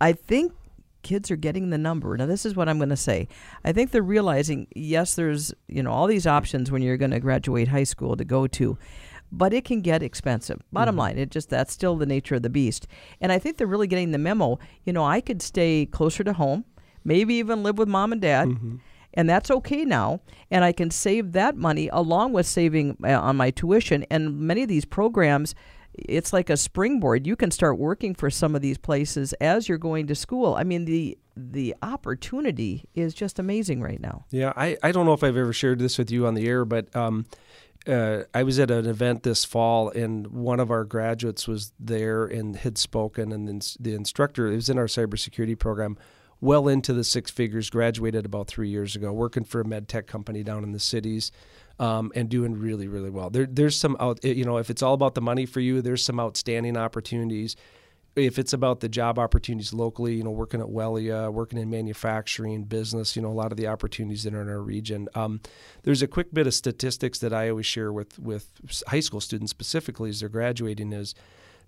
I 0.00 0.12
think 0.12 0.52
kids 1.02 1.30
are 1.30 1.36
getting 1.36 1.70
the 1.70 1.78
number. 1.78 2.16
Now, 2.16 2.26
this 2.26 2.44
is 2.44 2.54
what 2.54 2.68
I'm 2.68 2.78
going 2.78 2.88
to 2.90 2.96
say. 2.96 3.28
I 3.64 3.72
think 3.72 3.90
they're 3.90 4.02
realizing, 4.02 4.66
yes, 4.74 5.14
there's 5.14 5.54
you 5.68 5.82
know 5.82 5.90
all 5.90 6.06
these 6.06 6.26
options 6.26 6.70
when 6.70 6.82
you're 6.82 6.96
going 6.96 7.12
to 7.12 7.20
graduate 7.20 7.68
high 7.68 7.84
school 7.84 8.16
to 8.16 8.24
go 8.24 8.46
to, 8.46 8.78
but 9.30 9.52
it 9.52 9.64
can 9.64 9.80
get 9.80 10.02
expensive. 10.02 10.60
Bottom 10.72 10.96
line, 10.96 11.18
it 11.18 11.30
just 11.30 11.50
that's 11.50 11.72
still 11.72 11.96
the 11.96 12.06
nature 12.06 12.34
of 12.34 12.42
the 12.42 12.50
beast. 12.50 12.86
And 13.20 13.32
I 13.32 13.38
think 13.38 13.56
they're 13.56 13.66
really 13.66 13.86
getting 13.86 14.10
the 14.10 14.18
memo. 14.18 14.58
You 14.84 14.92
know, 14.92 15.04
I 15.04 15.20
could 15.20 15.42
stay 15.42 15.86
closer 15.86 16.24
to 16.24 16.32
home, 16.32 16.64
maybe 17.04 17.34
even 17.34 17.62
live 17.62 17.78
with 17.78 17.88
mom 17.88 18.12
and 18.12 18.20
dad. 18.20 18.48
And 19.14 19.28
that's 19.28 19.50
okay 19.50 19.84
now. 19.84 20.20
And 20.50 20.64
I 20.64 20.72
can 20.72 20.90
save 20.90 21.32
that 21.32 21.56
money 21.56 21.88
along 21.88 22.34
with 22.34 22.46
saving 22.46 22.98
uh, 23.02 23.18
on 23.18 23.36
my 23.36 23.50
tuition. 23.50 24.04
And 24.10 24.38
many 24.38 24.62
of 24.62 24.68
these 24.68 24.84
programs, 24.84 25.54
it's 26.08 26.32
like 26.32 26.50
a 26.50 26.56
springboard. 26.56 27.26
You 27.26 27.36
can 27.36 27.50
start 27.50 27.78
working 27.78 28.14
for 28.14 28.30
some 28.30 28.54
of 28.54 28.62
these 28.62 28.78
places 28.78 29.32
as 29.34 29.68
you're 29.68 29.78
going 29.78 30.06
to 30.08 30.14
school. 30.14 30.54
I 30.54 30.64
mean, 30.64 30.84
the 30.84 31.18
the 31.36 31.74
opportunity 31.82 32.84
is 32.94 33.14
just 33.14 33.38
amazing 33.38 33.80
right 33.80 34.00
now. 34.00 34.24
Yeah, 34.30 34.52
I, 34.56 34.76
I 34.82 34.90
don't 34.90 35.06
know 35.06 35.12
if 35.12 35.22
I've 35.22 35.36
ever 35.36 35.52
shared 35.52 35.78
this 35.78 35.96
with 35.96 36.10
you 36.10 36.26
on 36.26 36.34
the 36.34 36.48
air, 36.48 36.64
but 36.64 36.94
um, 36.96 37.26
uh, 37.86 38.24
I 38.34 38.42
was 38.42 38.58
at 38.58 38.70
an 38.70 38.86
event 38.86 39.22
this 39.22 39.44
fall, 39.44 39.88
and 39.90 40.26
one 40.26 40.60
of 40.60 40.70
our 40.70 40.84
graduates 40.84 41.46
was 41.46 41.72
there 41.78 42.24
and 42.24 42.56
had 42.56 42.76
spoken, 42.76 43.32
and 43.32 43.46
then 43.46 43.60
the 43.78 43.94
instructor, 43.94 44.48
it 44.48 44.56
was 44.56 44.68
in 44.68 44.78
our 44.78 44.86
cybersecurity 44.86 45.58
program, 45.58 45.96
well 46.40 46.68
into 46.68 46.92
the 46.92 47.04
six 47.04 47.30
figures, 47.30 47.70
graduated 47.70 48.26
about 48.26 48.48
three 48.48 48.68
years 48.68 48.96
ago, 48.96 49.12
working 49.12 49.44
for 49.44 49.60
a 49.60 49.64
med 49.64 49.88
tech 49.88 50.06
company 50.06 50.42
down 50.42 50.64
in 50.64 50.72
the 50.72 50.80
cities. 50.80 51.30
Um, 51.80 52.10
and 52.16 52.28
doing 52.28 52.58
really, 52.58 52.88
really 52.88 53.08
well. 53.08 53.30
There, 53.30 53.46
there's 53.46 53.76
some 53.76 53.96
out, 54.00 54.24
you 54.24 54.44
know, 54.44 54.56
if 54.56 54.68
it's 54.68 54.82
all 54.82 54.94
about 54.94 55.14
the 55.14 55.20
money 55.20 55.46
for 55.46 55.60
you, 55.60 55.80
there's 55.80 56.04
some 56.04 56.18
outstanding 56.18 56.76
opportunities 56.76 57.54
if 58.18 58.38
it's 58.38 58.52
about 58.52 58.80
the 58.80 58.88
job 58.88 59.18
opportunities 59.18 59.72
locally, 59.72 60.14
you 60.14 60.22
know, 60.22 60.30
working 60.30 60.60
at 60.60 60.66
Welia, 60.66 61.32
working 61.32 61.58
in 61.58 61.70
manufacturing, 61.70 62.64
business, 62.64 63.16
you 63.16 63.22
know, 63.22 63.28
a 63.28 63.32
lot 63.32 63.52
of 63.52 63.58
the 63.58 63.66
opportunities 63.66 64.24
that 64.24 64.34
are 64.34 64.42
in 64.42 64.48
our 64.48 64.60
region. 64.60 65.08
Um, 65.14 65.40
there's 65.84 66.02
a 66.02 66.08
quick 66.08 66.32
bit 66.32 66.46
of 66.46 66.54
statistics 66.54 67.18
that 67.20 67.32
I 67.32 67.48
always 67.50 67.66
share 67.66 67.92
with 67.92 68.18
with 68.18 68.50
high 68.88 69.00
school 69.00 69.20
students 69.20 69.50
specifically 69.50 70.10
as 70.10 70.20
they're 70.20 70.28
graduating 70.28 70.92
is 70.92 71.14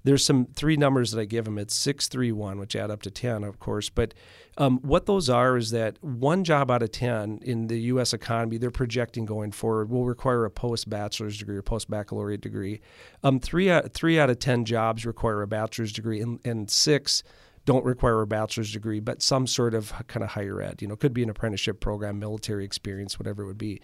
there's 0.02 0.25
some 0.25 0.47
three 0.55 0.76
numbers 0.76 1.12
that 1.12 1.20
I 1.20 1.25
give 1.25 1.44
them. 1.44 1.58
It's 1.58 1.75
six, 1.75 2.08
three, 2.08 2.32
one, 2.32 2.58
which 2.58 2.75
add 2.75 2.91
up 2.91 3.02
to 3.02 3.11
ten, 3.11 3.44
of 3.44 3.58
course. 3.58 3.91
But 3.91 4.14
um, 4.56 4.79
what 4.79 5.06
those 5.06 5.29
are 5.29 5.56
is 5.56 5.70
that 5.70 6.02
one 6.02 6.44
job 6.44 6.70
out 6.70 6.82
of 6.82 6.93
ten 6.93 7.41
in 7.43 7.67
the 7.67 7.81
U.S. 7.82 8.12
economy, 8.12 8.58
they're 8.58 8.70
projecting 8.70 9.26
going 9.26 9.52
forward 9.52 9.91
will 9.91 10.06
require 10.06 10.44
a 10.44 10.50
post 10.50 10.88
bachelor's 10.88 11.38
degree 11.38 11.56
or 11.56 11.62
post 11.62 11.91
baccalaureate 11.91 12.41
degree. 12.41 12.81
Um, 13.23 13.41
three 13.41 13.70
out 13.70 13.93
three 13.93 14.19
out 14.19 14.31
of 14.31 14.38
ten 14.38 14.64
jobs 14.64 15.05
require 15.05 15.43
a 15.43 15.47
bachelor's 15.47 15.92
degree, 15.92 16.21
and, 16.21 16.40
and 16.45 16.71
six 16.71 17.23
don't 17.66 17.85
require 17.85 18.23
a 18.23 18.26
bachelor's 18.26 18.73
degree, 18.73 19.00
but 19.00 19.23
some 19.23 19.47
sort 19.47 19.75
of 19.75 19.92
kind 20.07 20.25
of 20.25 20.30
higher 20.30 20.62
ed. 20.62 20.80
You 20.80 20.88
know, 20.88 20.97
could 20.97 21.12
be 21.12 21.23
an 21.23 21.30
apprenticeship 21.30 21.80
program, 21.80 22.19
military 22.19 22.64
experience, 22.64 23.19
whatever 23.19 23.42
it 23.42 23.47
would 23.47 23.59
be 23.59 23.80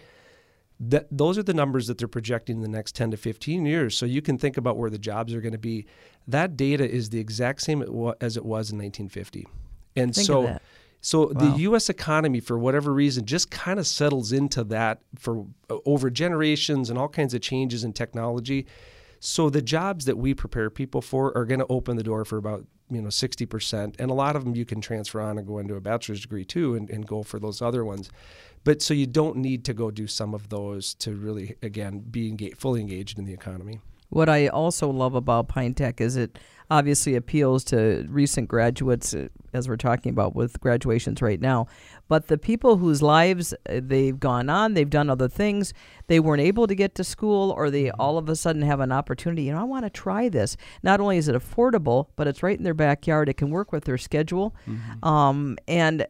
that 0.79 1.07
those 1.11 1.39
are 1.39 1.43
the 1.43 1.55
numbers 1.55 1.87
that 1.87 1.99
they're 1.99 2.09
projecting 2.09 2.57
in 2.57 2.63
the 2.63 2.69
next 2.69 2.95
10 2.95 3.13
to 3.13 3.17
15 3.17 3.65
years. 3.65 3.97
So 3.97 4.05
you 4.05 4.21
can 4.21 4.37
think 4.37 4.57
about 4.57 4.77
where 4.77 4.91
the 4.91 4.99
jobs 4.99 5.33
are 5.33 5.41
going 5.41 5.53
to 5.53 5.59
be. 5.59 5.87
That 6.29 6.57
data 6.57 6.89
is 6.89 7.11
the 7.11 7.19
exact 7.19 7.63
same 7.63 7.83
as 8.21 8.37
it 8.37 8.45
was 8.45 8.71
in 8.71 8.79
1950. 8.79 9.47
And 9.97 10.15
Think 10.15 10.27
so 10.27 10.59
so 11.07 11.29
Wow. 11.29 11.41
the 11.41 11.59
US 11.61 11.89
economy 11.89 12.41
for 12.41 12.59
whatever 12.59 12.93
reason 12.93 13.27
just 13.27 13.49
kind 13.49 13.79
of 13.79 13.87
settles 13.87 14.33
into 14.33 14.65
that 14.65 15.03
for 15.17 15.47
over 15.85 16.11
generations 16.11 16.91
and 16.91 16.99
all 16.99 17.09
kinds 17.09 17.33
of 17.33 17.41
changes 17.41 17.85
in 17.85 17.93
technology. 17.93 18.67
So 19.29 19.51
the 19.51 19.61
jobs 19.61 20.05
that 20.05 20.17
we 20.17 20.35
prepare 20.35 20.71
people 20.71 21.03
for 21.03 21.37
are 21.37 21.45
going 21.45 21.59
to 21.59 21.67
open 21.69 21.97
the 21.97 22.05
door 22.05 22.25
for 22.25 22.37
about 22.37 22.65
you 22.89 23.03
know 23.03 23.09
60% 23.09 23.97
and 23.99 24.09
a 24.09 24.15
lot 24.15 24.37
of 24.37 24.45
them 24.45 24.55
you 24.55 24.65
can 24.65 24.81
transfer 24.81 25.21
on 25.21 25.37
and 25.37 25.45
go 25.45 25.59
into 25.59 25.75
a 25.75 25.81
bachelor's 25.81 26.21
degree 26.21 26.45
too 26.45 26.77
and, 26.77 26.89
and 26.91 27.09
go 27.09 27.25
for 27.25 27.41
those 27.41 27.61
other 27.61 27.85
ones. 27.85 28.09
But 28.63 28.83
so 28.83 28.95
you 28.95 29.09
don't 29.09 29.39
need 29.39 29.65
to 29.65 29.75
go 29.75 29.91
do 29.91 30.07
some 30.07 30.33
of 30.33 30.49
those 30.49 30.95
to 30.95 31.11
really 31.11 31.57
again 31.61 32.05
be 32.09 32.29
engaged, 32.29 32.59
fully 32.59 32.81
engaged 32.81 33.19
in 33.19 33.25
the 33.25 33.33
economy. 33.33 33.81
What 34.11 34.29
I 34.29 34.47
also 34.47 34.91
love 34.91 35.17
about 35.17 35.49
Pine 35.49 35.75
Tech 35.75 36.01
is 36.01 36.15
it 36.17 36.39
obviously 36.71 37.15
appeals 37.15 37.65
to 37.65 38.07
recent 38.09 38.49
graduates, 38.49 39.15
uh, 39.15 39.29
as 39.53 39.69
we're 39.69 39.77
talking 39.77 40.11
about 40.11 40.35
with 40.35 40.61
graduations 40.61 41.23
right 41.23 41.41
now. 41.41 41.67
But 42.09 42.29
the 42.29 42.39
people 42.39 42.77
whose 42.77 43.03
lives 43.03 43.53
uh, 43.69 43.81
they've 43.83 44.19
gone 44.19 44.49
on, 44.49 44.75
they've 44.75 44.89
done 44.89 45.11
other 45.11 45.29
things, 45.29 45.73
they 46.07 46.21
weren't 46.21 46.43
able 46.43 46.67
to 46.67 46.75
get 46.75 46.95
to 46.97 47.05
school, 47.05 47.51
or 47.53 47.71
they 47.71 47.91
all 47.93 48.19
of 48.19 48.29
a 48.29 48.37
sudden 48.37 48.63
have 48.63 48.81
an 48.81 48.93
opportunity. 48.93 49.45
You 49.45 49.53
know, 49.53 49.61
I 49.61 49.65
want 49.65 49.85
to 49.85 49.91
try 49.91 50.29
this. 50.29 50.57
Not 50.83 51.01
only 51.01 51.17
is 51.17 51.29
it 51.29 51.35
affordable, 51.35 52.09
but 52.17 52.27
it's 52.27 52.43
right 52.43 52.57
in 52.57 52.65
their 52.65 52.75
backyard. 52.75 53.29
It 53.29 53.35
can 53.35 53.51
work 53.51 53.73
with 53.73 53.85
their 53.85 53.99
schedule, 53.99 54.55
um, 55.03 55.59
and 55.67 56.07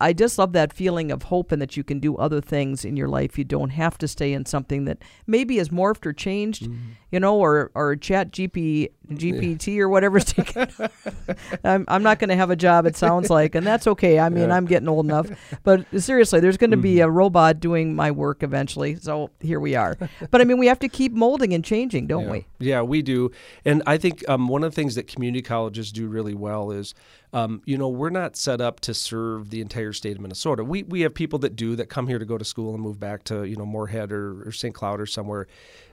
I 0.00 0.12
just 0.14 0.38
love 0.38 0.52
that 0.54 0.72
feeling 0.72 1.12
of 1.12 1.24
hope 1.24 1.52
and 1.52 1.60
that 1.60 1.76
you 1.76 1.84
can 1.84 2.00
do 2.00 2.16
other 2.16 2.40
things 2.40 2.84
in 2.84 2.96
your 2.96 3.08
life. 3.08 3.36
You 3.36 3.44
don't 3.44 3.70
have 3.70 3.98
to 3.98 4.08
stay 4.08 4.32
in 4.32 4.46
something 4.46 4.86
that 4.86 4.98
maybe 5.26 5.58
has 5.58 5.68
morphed 5.68 6.06
or 6.06 6.12
changed, 6.14 6.68
you 7.12 7.20
know, 7.20 7.36
or 7.38 7.70
or 7.74 7.94
Chat 7.96 8.30
GP 8.32 8.88
GPT 9.12 9.78
or 9.78 9.88
whatever's 9.88 10.24
taking. 10.32 10.66
I'm, 11.62 11.84
I'm 11.88 12.02
not 12.02 12.18
going 12.18 12.30
to 12.30 12.36
have 12.36 12.50
a 12.50 12.56
job. 12.56 12.86
It 12.86 12.96
sounds 12.96 13.30
like, 13.30 13.54
and 13.54 13.66
that's 13.66 13.86
okay. 13.86 14.18
I 14.18 14.28
mean, 14.28 14.48
Yeah. 14.48 14.56
I'm 14.56 14.64
getting 14.66 14.88
old 14.88 15.04
enough. 15.06 15.28
But 15.62 15.86
seriously, 16.00 16.40
there's 16.40 16.56
going 16.56 16.70
to 16.72 16.76
be 16.76 16.96
Mhm. 16.96 17.04
a 17.04 17.10
robot 17.10 17.60
doing 17.60 17.94
my 17.94 18.10
work 18.10 18.42
eventually. 18.42 18.96
So 18.96 19.30
here 19.40 19.60
we 19.60 19.74
are. 19.76 19.96
but 20.30 20.40
I 20.40 20.44
mean, 20.44 20.58
we 20.58 20.66
have 20.66 20.78
to 20.80 20.88
keep 20.88 21.12
molding 21.12 21.52
and 21.52 21.64
changing, 21.64 22.06
don't 22.06 22.24
yeah. 22.24 22.30
we? 22.30 22.46
Yeah, 22.58 22.82
we 22.82 23.02
do. 23.02 23.30
And 23.64 23.82
I 23.86 23.98
think 23.98 24.26
um, 24.28 24.48
one 24.48 24.64
of 24.64 24.72
the 24.72 24.74
things 24.76 24.94
that 24.96 25.06
community 25.06 25.42
colleges 25.42 25.92
do 25.92 26.08
really 26.08 26.34
well 26.34 26.70
is, 26.70 26.94
um, 27.36 27.60
you 27.66 27.76
know, 27.76 27.90
we're 27.90 28.08
not 28.08 28.34
set 28.34 28.62
up 28.62 28.80
to 28.80 28.94
serve 28.94 29.50
the 29.50 29.60
entire 29.60 29.92
state 29.92 30.16
of 30.16 30.22
Minnesota. 30.22 30.64
We, 30.64 30.84
we 30.84 31.02
have 31.02 31.12
people 31.12 31.38
that 31.40 31.54
do 31.54 31.76
that 31.76 31.90
come 31.90 32.06
here 32.06 32.18
to 32.18 32.24
go 32.24 32.38
to 32.38 32.44
school 32.46 32.72
and 32.72 32.82
move 32.82 32.98
back 32.98 33.24
to, 33.24 33.44
you 33.44 33.56
know, 33.56 33.66
Moorhead 33.66 34.10
or, 34.10 34.48
or 34.48 34.52
St. 34.52 34.74
Cloud 34.74 35.02
or 35.02 35.04
somewhere. 35.04 35.46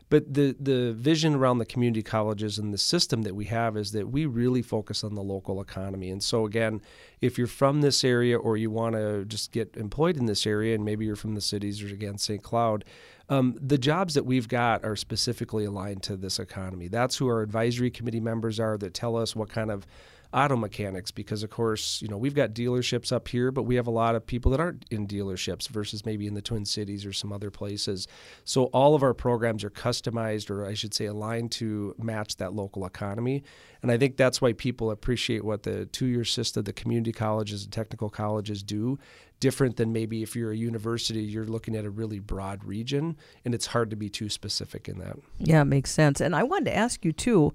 But 0.09 0.33
the, 0.33 0.55
the 0.57 0.93
vision 0.93 1.35
around 1.35 1.57
the 1.57 1.65
community 1.65 2.01
colleges 2.01 2.59
and 2.59 2.73
the 2.73 2.77
system 2.77 3.23
that 3.23 3.35
we 3.35 3.45
have 3.45 3.75
is 3.75 3.91
that 3.91 4.07
we 4.09 4.25
really 4.25 4.62
focus 4.62 5.03
on 5.03 5.15
the 5.15 5.21
local 5.21 5.59
economy. 5.59 6.12
And 6.12 6.23
so, 6.23 6.45
again, 6.45 6.81
if 7.19 7.38
you're 7.38 7.47
from 7.47 7.81
this 7.81 8.05
area 8.05 8.39
or 8.39 8.55
you 8.55 8.71
want 8.71 8.95
to 8.95 9.25
just 9.25 9.51
get 9.51 9.75
employed 9.75 10.15
in 10.15 10.27
this 10.27 10.47
area, 10.47 10.75
and 10.75 10.85
maybe 10.85 11.03
you're 11.03 11.17
from 11.17 11.35
the 11.35 11.41
cities 11.41 11.83
or 11.83 11.88
again, 11.88 12.17
St. 12.17 12.41
Cloud, 12.41 12.85
um, 13.27 13.57
the 13.59 13.77
jobs 13.77 14.13
that 14.13 14.25
we've 14.25 14.47
got 14.47 14.85
are 14.85 14.95
specifically 14.95 15.65
aligned 15.65 16.03
to 16.03 16.15
this 16.15 16.39
economy. 16.39 16.88
That's 16.88 17.17
who 17.17 17.27
our 17.27 17.41
advisory 17.41 17.91
committee 17.91 18.21
members 18.21 18.62
are 18.62 18.77
that 18.77 18.93
tell 18.93 19.17
us 19.17 19.35
what 19.35 19.50
kind 19.50 19.71
of 19.71 19.85
auto 20.33 20.55
mechanics 20.55 21.11
because 21.11 21.43
of 21.43 21.49
course 21.49 22.01
you 22.01 22.07
know 22.07 22.17
we've 22.17 22.35
got 22.35 22.53
dealerships 22.53 23.11
up 23.11 23.27
here 23.27 23.51
but 23.51 23.63
we 23.63 23.75
have 23.75 23.87
a 23.87 23.91
lot 23.91 24.15
of 24.15 24.25
people 24.25 24.51
that 24.51 24.59
aren't 24.59 24.85
in 24.89 25.07
dealerships 25.07 25.67
versus 25.67 26.05
maybe 26.05 26.27
in 26.27 26.33
the 26.33 26.41
twin 26.41 26.65
cities 26.65 27.05
or 27.05 27.13
some 27.13 27.31
other 27.31 27.51
places 27.51 28.07
so 28.43 28.65
all 28.65 28.95
of 28.95 29.03
our 29.03 29.13
programs 29.13 29.63
are 29.63 29.69
customized 29.69 30.49
or 30.49 30.65
i 30.65 30.73
should 30.73 30.93
say 30.93 31.05
aligned 31.05 31.51
to 31.51 31.95
match 31.97 32.37
that 32.37 32.53
local 32.53 32.85
economy 32.85 33.43
and 33.81 33.91
i 33.91 33.97
think 33.97 34.17
that's 34.17 34.41
why 34.41 34.53
people 34.53 34.91
appreciate 34.91 35.43
what 35.43 35.63
the 35.63 35.85
two-year 35.87 36.25
system 36.25 36.63
the 36.63 36.73
community 36.73 37.11
colleges 37.11 37.63
and 37.63 37.71
technical 37.71 38.09
colleges 38.09 38.63
do 38.63 38.97
different 39.39 39.75
than 39.75 39.91
maybe 39.91 40.23
if 40.23 40.35
you're 40.35 40.51
a 40.51 40.57
university 40.57 41.21
you're 41.21 41.45
looking 41.45 41.75
at 41.75 41.85
a 41.85 41.89
really 41.89 42.19
broad 42.19 42.63
region 42.63 43.17
and 43.43 43.53
it's 43.53 43.67
hard 43.67 43.89
to 43.89 43.95
be 43.95 44.09
too 44.09 44.29
specific 44.29 44.87
in 44.87 44.99
that 44.99 45.17
Yeah, 45.37 45.61
it 45.61 45.65
makes 45.65 45.91
sense. 45.91 46.21
And 46.21 46.35
I 46.35 46.43
wanted 46.43 46.65
to 46.65 46.75
ask 46.75 47.05
you 47.05 47.11
too. 47.11 47.53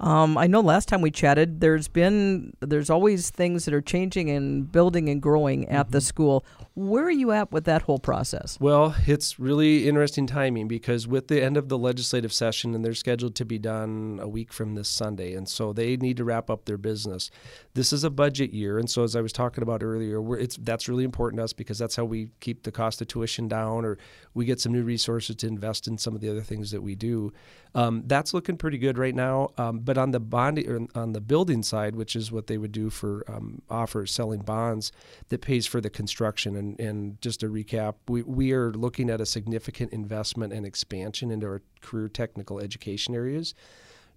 Um, 0.00 0.38
I 0.38 0.46
know 0.46 0.60
last 0.60 0.88
time 0.88 1.02
we 1.02 1.10
chatted, 1.10 1.60
there's 1.60 1.86
been 1.86 2.54
there's 2.60 2.88
always 2.88 3.28
things 3.28 3.66
that 3.66 3.74
are 3.74 3.82
changing 3.82 4.30
and 4.30 4.70
building 4.70 5.10
and 5.10 5.20
growing 5.20 5.68
at 5.68 5.90
the 5.90 6.00
school. 6.00 6.44
Where 6.74 7.04
are 7.04 7.10
you 7.10 7.32
at 7.32 7.52
with 7.52 7.64
that 7.64 7.82
whole 7.82 7.98
process? 7.98 8.56
Well, 8.58 8.94
it's 9.06 9.38
really 9.38 9.86
interesting 9.86 10.26
timing 10.26 10.68
because 10.68 11.06
with 11.06 11.28
the 11.28 11.42
end 11.42 11.58
of 11.58 11.68
the 11.68 11.76
legislative 11.76 12.32
session, 12.32 12.74
and 12.74 12.82
they're 12.82 12.94
scheduled 12.94 13.34
to 13.34 13.44
be 13.44 13.58
done 13.58 14.18
a 14.22 14.28
week 14.28 14.54
from 14.54 14.74
this 14.74 14.88
Sunday, 14.88 15.34
and 15.34 15.46
so 15.46 15.74
they 15.74 15.98
need 15.98 16.16
to 16.16 16.24
wrap 16.24 16.48
up 16.48 16.64
their 16.64 16.78
business. 16.78 17.30
This 17.74 17.92
is 17.92 18.02
a 18.02 18.10
budget 18.10 18.54
year, 18.54 18.78
and 18.78 18.88
so 18.88 19.04
as 19.04 19.14
I 19.14 19.20
was 19.20 19.34
talking 19.34 19.62
about 19.62 19.82
earlier, 19.82 20.22
we're, 20.22 20.38
it's 20.38 20.56
that's 20.56 20.88
really 20.88 21.04
important 21.04 21.40
to 21.40 21.44
us 21.44 21.52
because 21.52 21.78
that's 21.78 21.96
how 21.96 22.06
we 22.06 22.30
keep 22.40 22.62
the 22.62 22.72
cost 22.72 23.02
of 23.02 23.08
tuition 23.08 23.48
down, 23.48 23.84
or 23.84 23.98
we 24.32 24.46
get 24.46 24.60
some 24.60 24.72
new 24.72 24.82
resources 24.82 25.36
to 25.36 25.46
invest 25.46 25.86
in 25.86 25.98
some 25.98 26.14
of 26.14 26.22
the 26.22 26.30
other 26.30 26.40
things 26.40 26.70
that 26.70 26.80
we 26.82 26.94
do. 26.94 27.30
Um, 27.74 28.04
that's 28.06 28.32
looking 28.32 28.56
pretty 28.56 28.78
good 28.78 28.96
right 28.96 29.14
now. 29.14 29.50
Um, 29.58 29.80
but 29.90 29.98
on 29.98 30.12
the 30.12 30.20
bond 30.20 30.88
on 30.94 31.14
the 31.14 31.20
building 31.20 31.64
side, 31.64 31.96
which 31.96 32.14
is 32.14 32.30
what 32.30 32.46
they 32.46 32.56
would 32.56 32.70
do 32.70 32.90
for 32.90 33.24
um, 33.26 33.60
offers 33.68 34.12
selling 34.12 34.38
bonds, 34.38 34.92
that 35.30 35.40
pays 35.40 35.66
for 35.66 35.80
the 35.80 35.90
construction. 35.90 36.54
And, 36.54 36.78
and 36.78 37.20
just 37.20 37.40
to 37.40 37.48
recap, 37.48 37.96
we, 38.06 38.22
we 38.22 38.52
are 38.52 38.70
looking 38.70 39.10
at 39.10 39.20
a 39.20 39.26
significant 39.26 39.92
investment 39.92 40.52
and 40.52 40.64
expansion 40.64 41.32
into 41.32 41.48
our 41.48 41.62
career 41.80 42.06
technical 42.08 42.60
education 42.60 43.16
areas, 43.16 43.52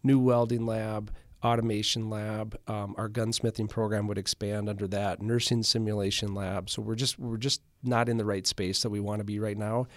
new 0.03 0.19
welding 0.19 0.67
lab. 0.67 1.11
Automation 1.43 2.07
lab, 2.07 2.55
um, 2.67 2.93
our 2.95 3.09
gunsmithing 3.09 3.67
program 3.67 4.05
would 4.05 4.19
expand 4.19 4.69
under 4.69 4.87
that. 4.87 5.23
Nursing 5.23 5.63
simulation 5.63 6.35
lab. 6.35 6.69
So 6.69 6.83
we're 6.83 6.93
just 6.93 7.17
we're 7.17 7.37
just 7.37 7.61
not 7.81 8.09
in 8.09 8.17
the 8.17 8.25
right 8.25 8.45
space 8.45 8.83
that 8.83 8.91
we 8.91 8.99
want 8.99 9.21
to 9.21 9.25
be 9.25 9.39
right 9.39 9.57
now. 9.57 9.87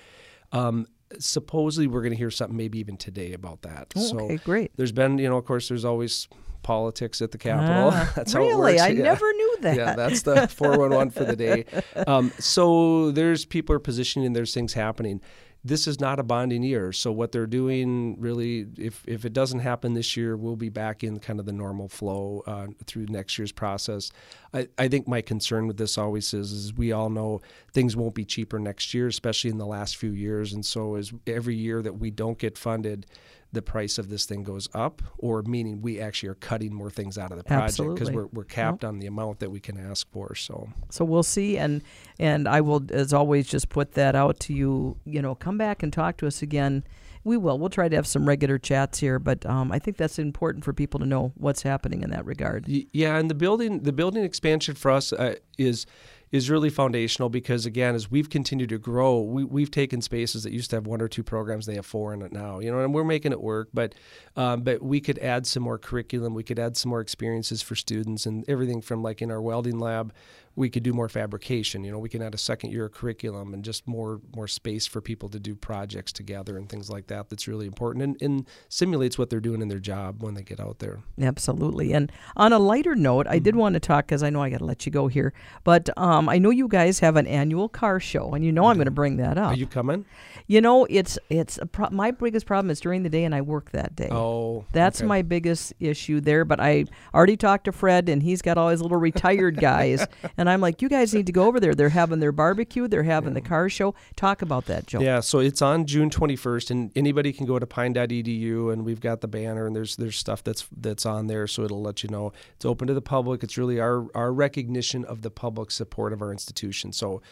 Um, 0.52 0.86
supposedly 1.18 1.86
we're 1.86 2.02
going 2.02 2.12
to 2.12 2.18
hear 2.18 2.30
something 2.30 2.56
maybe 2.56 2.78
even 2.78 2.96
today 2.96 3.32
about 3.32 3.62
that. 3.62 3.92
Oh, 3.96 4.00
so 4.00 4.18
okay, 4.20 4.36
great. 4.38 4.72
there's 4.76 4.92
been, 4.92 5.18
you 5.18 5.28
know, 5.28 5.36
of 5.36 5.44
course, 5.44 5.68
there's 5.68 5.84
always 5.84 6.28
politics 6.62 7.22
at 7.22 7.30
the 7.30 7.38
Capitol. 7.38 7.90
Ah, 7.92 8.12
that's 8.16 8.34
really? 8.34 8.50
how 8.50 8.56
it 8.56 8.58
works. 8.60 8.80
I 8.82 8.88
Yeah. 8.88 9.02
never 9.02 9.32
knew 9.32 9.56
that. 9.60 9.76
Yeah, 9.76 9.94
that's 9.94 10.22
the 10.22 10.48
411 10.48 11.10
for 11.12 11.24
the 11.24 11.36
day. 11.36 11.64
Um, 12.06 12.32
so 12.38 13.10
there's 13.12 13.44
people 13.44 13.74
are 13.74 13.78
positioning, 13.80 14.32
there's 14.32 14.52
things 14.52 14.72
happening. 14.74 15.20
This 15.64 15.88
is 15.88 15.98
not 15.98 16.20
a 16.20 16.22
bonding 16.22 16.62
year. 16.62 16.92
So 16.92 17.10
what 17.10 17.32
they're 17.32 17.46
doing 17.46 18.20
really, 18.20 18.66
if, 18.78 19.02
if 19.08 19.24
it 19.24 19.32
doesn't 19.32 19.58
happen 19.60 19.94
this 19.94 20.16
year, 20.16 20.36
we'll 20.36 20.54
be 20.54 20.68
back 20.68 21.02
in 21.02 21.18
kind 21.18 21.40
of 21.40 21.46
the 21.46 21.52
normal 21.52 21.88
flow 21.88 22.44
uh, 22.46 22.68
through 22.86 23.06
next 23.06 23.36
year's 23.36 23.50
process. 23.50 24.12
I, 24.54 24.68
I 24.78 24.88
think 24.88 25.08
my 25.08 25.20
concern 25.20 25.66
with 25.66 25.76
this 25.76 25.98
always 25.98 26.32
is, 26.32 26.52
is 26.52 26.74
we 26.74 26.92
all 26.92 27.10
know 27.10 27.40
things 27.72 27.96
won't 27.96 28.14
be 28.14 28.24
cheaper 28.24 28.58
next 28.58 28.94
year, 28.94 29.06
especially 29.06 29.50
in 29.50 29.58
the 29.58 29.66
last 29.66 29.96
few 29.96 30.10
years. 30.10 30.52
And 30.52 30.64
so 30.64 30.96
as 30.96 31.12
every 31.26 31.56
year 31.56 31.82
that 31.82 31.98
we 31.98 32.10
don't 32.10 32.38
get 32.38 32.56
funded, 32.56 33.06
the 33.52 33.62
price 33.62 33.96
of 33.98 34.08
this 34.08 34.26
thing 34.26 34.42
goes 34.42 34.68
up, 34.74 35.02
or 35.18 35.42
meaning 35.42 35.80
we 35.80 36.00
actually 36.00 36.28
are 36.28 36.34
cutting 36.34 36.74
more 36.74 36.90
things 36.90 37.16
out 37.16 37.30
of 37.30 37.38
the 37.38 37.44
project 37.44 37.94
because 37.94 38.10
we're, 38.10 38.26
we're 38.26 38.44
capped 38.44 38.84
on 38.84 38.98
the 38.98 39.06
amount 39.06 39.38
that 39.38 39.50
we 39.50 39.60
can 39.60 39.78
ask 39.78 40.10
for. 40.10 40.34
So 40.34 40.68
So 40.90 41.04
we'll 41.04 41.22
see, 41.22 41.56
and 41.56 41.82
and 42.18 42.48
I 42.48 42.60
will, 42.60 42.82
as 42.90 43.12
always, 43.12 43.48
just 43.48 43.68
put 43.68 43.92
that 43.92 44.14
out 44.14 44.40
to 44.40 44.52
you. 44.52 44.98
You 45.04 45.22
know, 45.22 45.34
come 45.34 45.56
back 45.58 45.82
and 45.82 45.92
talk 45.92 46.16
to 46.18 46.26
us 46.26 46.42
again. 46.42 46.84
We 47.26 47.36
will. 47.36 47.58
We'll 47.58 47.70
try 47.70 47.88
to 47.88 47.96
have 47.96 48.06
some 48.06 48.24
regular 48.24 48.56
chats 48.56 49.00
here, 49.00 49.18
but 49.18 49.44
um, 49.46 49.72
I 49.72 49.80
think 49.80 49.96
that's 49.96 50.16
important 50.16 50.64
for 50.64 50.72
people 50.72 51.00
to 51.00 51.06
know 51.06 51.32
what's 51.34 51.62
happening 51.62 52.04
in 52.04 52.10
that 52.10 52.24
regard. 52.24 52.66
Yeah, 52.68 53.16
and 53.16 53.28
the 53.28 53.34
building 53.34 53.80
the 53.80 53.92
building 53.92 54.22
expansion 54.22 54.76
for 54.76 54.92
us 54.92 55.12
uh, 55.12 55.34
is 55.58 55.86
is 56.30 56.48
really 56.48 56.70
foundational 56.70 57.28
because 57.28 57.66
again, 57.66 57.96
as 57.96 58.08
we've 58.08 58.30
continued 58.30 58.68
to 58.68 58.78
grow, 58.78 59.20
we 59.20 59.42
we've 59.42 59.72
taken 59.72 60.00
spaces 60.02 60.44
that 60.44 60.52
used 60.52 60.70
to 60.70 60.76
have 60.76 60.86
one 60.86 61.02
or 61.02 61.08
two 61.08 61.24
programs, 61.24 61.66
they 61.66 61.74
have 61.74 61.84
four 61.84 62.14
in 62.14 62.22
it 62.22 62.30
now. 62.30 62.60
You 62.60 62.70
know, 62.70 62.78
and 62.78 62.94
we're 62.94 63.02
making 63.02 63.32
it 63.32 63.40
work, 63.40 63.70
but 63.74 63.96
um, 64.36 64.62
but 64.62 64.80
we 64.80 65.00
could 65.00 65.18
add 65.18 65.48
some 65.48 65.64
more 65.64 65.78
curriculum, 65.78 66.32
we 66.32 66.44
could 66.44 66.60
add 66.60 66.76
some 66.76 66.90
more 66.90 67.00
experiences 67.00 67.60
for 67.60 67.74
students, 67.74 68.26
and 68.26 68.44
everything 68.46 68.80
from 68.80 69.02
like 69.02 69.20
in 69.20 69.32
our 69.32 69.42
welding 69.42 69.80
lab. 69.80 70.12
We 70.56 70.70
could 70.70 70.82
do 70.82 70.92
more 70.92 71.08
fabrication. 71.08 71.84
You 71.84 71.92
know, 71.92 71.98
we 71.98 72.08
can 72.08 72.22
add 72.22 72.34
a 72.34 72.38
second 72.38 72.72
year 72.72 72.86
of 72.86 72.92
curriculum 72.92 73.54
and 73.54 73.62
just 73.64 73.86
more 73.86 74.20
more 74.34 74.48
space 74.48 74.86
for 74.86 75.00
people 75.00 75.28
to 75.28 75.38
do 75.38 75.54
projects 75.54 76.12
together 76.12 76.56
and 76.56 76.68
things 76.68 76.88
like 76.90 77.06
that. 77.08 77.28
That's 77.28 77.46
really 77.46 77.66
important 77.66 78.02
and, 78.04 78.16
and 78.22 78.46
simulates 78.68 79.18
what 79.18 79.28
they're 79.30 79.40
doing 79.40 79.60
in 79.62 79.68
their 79.68 79.78
job 79.78 80.22
when 80.22 80.34
they 80.34 80.42
get 80.42 80.58
out 80.58 80.78
there. 80.78 81.00
Absolutely. 81.20 81.92
And 81.92 82.10
on 82.36 82.52
a 82.52 82.58
lighter 82.58 82.94
note, 82.94 83.26
I 83.28 83.38
did 83.38 83.52
Mm-hmm. 83.56 83.60
want 83.60 83.74
to 83.74 83.80
talk 83.80 84.06
because 84.06 84.22
I 84.22 84.30
know 84.30 84.42
I 84.42 84.50
got 84.50 84.58
to 84.58 84.64
let 84.64 84.84
you 84.86 84.92
go 84.92 85.06
here, 85.08 85.32
but 85.64 85.88
um, 85.98 86.28
I 86.28 86.38
know 86.38 86.50
you 86.50 86.68
guys 86.68 86.98
have 87.00 87.16
an 87.16 87.26
annual 87.26 87.68
car 87.68 88.00
show, 88.00 88.34
and 88.34 88.44
you 88.44 88.52
know 88.52 88.66
I'm 88.66 88.76
going 88.76 88.84
to 88.86 88.90
bring 88.90 89.16
that 89.18 89.38
up. 89.38 89.52
Are 89.52 89.56
you 89.56 89.66
coming? 89.66 90.04
You 90.46 90.60
know, 90.60 90.84
it's 90.90 91.18
it's 91.30 91.58
a 91.58 91.66
pro- 91.66 91.90
my 91.90 92.10
biggest 92.10 92.44
problem 92.46 92.70
is 92.70 92.80
during 92.80 93.02
the 93.02 93.08
day, 93.08 93.24
and 93.24 93.34
I 93.34 93.40
work 93.40 93.70
that 93.72 93.96
day. 93.96 94.08
Oh, 94.10 94.64
That's 94.72 95.00
okay. 95.00 95.06
my 95.08 95.22
biggest 95.22 95.72
issue 95.80 96.20
there. 96.20 96.44
But 96.44 96.60
I 96.60 96.84
already 97.14 97.36
talked 97.36 97.64
to 97.64 97.72
Fred, 97.72 98.08
and 98.08 98.22
he's 98.22 98.42
got 98.42 98.58
all 98.58 98.68
his 98.68 98.80
little 98.82 98.98
retired 98.98 99.58
guys, 99.58 100.06
and 100.36 100.45
I'm 100.48 100.60
like, 100.60 100.82
you 100.82 100.88
guys 100.88 101.14
need 101.14 101.26
to 101.26 101.32
go 101.32 101.46
over 101.46 101.60
there. 101.60 101.74
They're 101.74 101.88
having 101.88 102.20
their 102.20 102.32
barbecue. 102.32 102.88
They're 102.88 103.02
having 103.02 103.34
the 103.34 103.40
car 103.40 103.68
show. 103.68 103.94
Talk 104.16 104.42
about 104.42 104.66
that, 104.66 104.86
Joe. 104.86 105.00
Yeah, 105.00 105.20
so 105.20 105.38
it's 105.38 105.62
on 105.62 105.86
June 105.86 106.10
21st, 106.10 106.70
and 106.70 106.92
anybody 106.96 107.32
can 107.32 107.46
go 107.46 107.58
to 107.58 107.66
pine.edu, 107.66 108.72
and 108.72 108.84
we've 108.84 109.00
got 109.00 109.20
the 109.20 109.28
banner, 109.28 109.66
and 109.66 109.74
there's 109.74 109.96
there's 109.96 110.16
stuff 110.16 110.42
that's 110.42 110.66
that's 110.76 111.06
on 111.06 111.26
there, 111.26 111.46
so 111.46 111.62
it'll 111.62 111.82
let 111.82 112.02
you 112.02 112.08
know 112.08 112.32
it's 112.54 112.64
open 112.64 112.86
to 112.88 112.94
the 112.94 113.02
public. 113.02 113.42
It's 113.42 113.56
really 113.56 113.80
our 113.80 114.06
our 114.14 114.32
recognition 114.32 115.04
of 115.04 115.22
the 115.22 115.30
public 115.30 115.70
support 115.70 116.12
of 116.12 116.22
our 116.22 116.32
institution. 116.32 116.92
So 116.92 117.22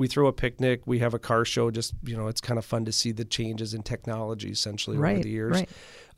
we 0.00 0.08
throw 0.08 0.28
a 0.28 0.32
picnic, 0.32 0.80
we 0.86 1.00
have 1.00 1.12
a 1.12 1.18
car 1.18 1.44
show. 1.44 1.70
Just 1.70 1.92
you 2.04 2.16
know, 2.16 2.28
it's 2.28 2.40
kind 2.40 2.58
of 2.58 2.64
fun 2.64 2.86
to 2.86 2.92
see 2.92 3.12
the 3.12 3.24
changes 3.24 3.74
in 3.74 3.82
technology 3.82 4.50
essentially 4.50 4.96
over 4.96 5.22
the 5.22 5.28
years. 5.28 5.56
right. 5.56 5.68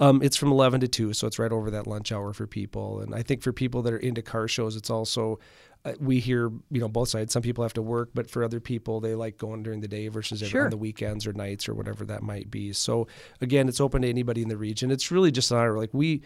Um, 0.00 0.22
it's 0.22 0.36
from 0.36 0.50
11 0.50 0.80
to 0.80 0.88
2, 0.88 1.12
so 1.12 1.26
it's 1.26 1.38
right 1.38 1.52
over 1.52 1.70
that 1.70 1.86
lunch 1.86 2.10
hour 2.10 2.32
for 2.32 2.46
people. 2.46 3.00
And 3.00 3.14
I 3.14 3.22
think 3.22 3.42
for 3.42 3.52
people 3.52 3.82
that 3.82 3.92
are 3.92 3.98
into 3.98 4.22
car 4.22 4.48
shows, 4.48 4.74
it's 4.74 4.90
also 4.90 5.38
Uh, 5.84 5.94
we 5.98 6.20
hear 6.20 6.48
you 6.70 6.80
know 6.80 6.88
both 6.88 7.08
sides. 7.08 7.32
Some 7.32 7.42
people 7.42 7.64
have 7.64 7.72
to 7.72 7.82
work, 7.82 8.10
but 8.14 8.30
for 8.30 8.44
other 8.44 8.60
people, 8.60 9.00
they 9.00 9.14
like 9.16 9.36
going 9.36 9.62
during 9.64 9.80
the 9.80 9.88
day 9.88 10.06
versus 10.08 10.40
every- 10.42 10.50
Sure. 10.50 10.64
on 10.64 10.70
the 10.70 10.76
weekends 10.76 11.26
or 11.26 11.32
nights 11.32 11.68
or 11.68 11.74
whatever 11.74 12.04
that 12.04 12.22
might 12.22 12.50
be. 12.50 12.72
So 12.72 13.08
again, 13.40 13.68
it's 13.68 13.80
open 13.80 14.02
to 14.02 14.08
anybody 14.08 14.42
in 14.42 14.48
the 14.48 14.56
region. 14.56 14.90
It's 14.92 15.10
really 15.10 15.30
just 15.32 15.50
an 15.50 15.58
honor. 15.58 15.76
Like 15.78 15.92
we. 15.92 16.22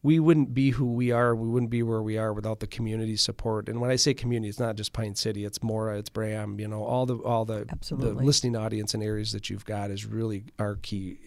We 0.00 0.20
wouldn't 0.20 0.54
be 0.54 0.70
who 0.70 0.92
we 0.92 1.10
are. 1.10 1.34
We 1.34 1.48
wouldn't 1.48 1.72
be 1.72 1.82
where 1.82 2.00
we 2.00 2.16
are 2.16 2.32
without 2.32 2.60
the 2.60 2.68
community 2.68 3.16
support. 3.16 3.68
And 3.68 3.80
when 3.80 3.90
I 3.90 3.96
say 3.96 4.14
community, 4.14 4.48
it's 4.48 4.60
not 4.60 4.76
just 4.76 4.92
Pine 4.92 5.16
City. 5.16 5.44
It's 5.44 5.60
Mora. 5.60 5.98
It's 5.98 6.08
Braham. 6.08 6.60
You 6.60 6.68
know, 6.68 6.84
all 6.84 7.04
the 7.04 7.16
all 7.16 7.44
the 7.44 7.66
the 7.90 8.12
listening 8.24 8.54
audience 8.54 8.94
and 8.94 9.02
areas 9.02 9.32
that 9.32 9.50
you've 9.50 9.64
got 9.64 9.90
is 9.90 10.06
really 10.06 10.44
our 10.60 10.76
key 10.76 11.18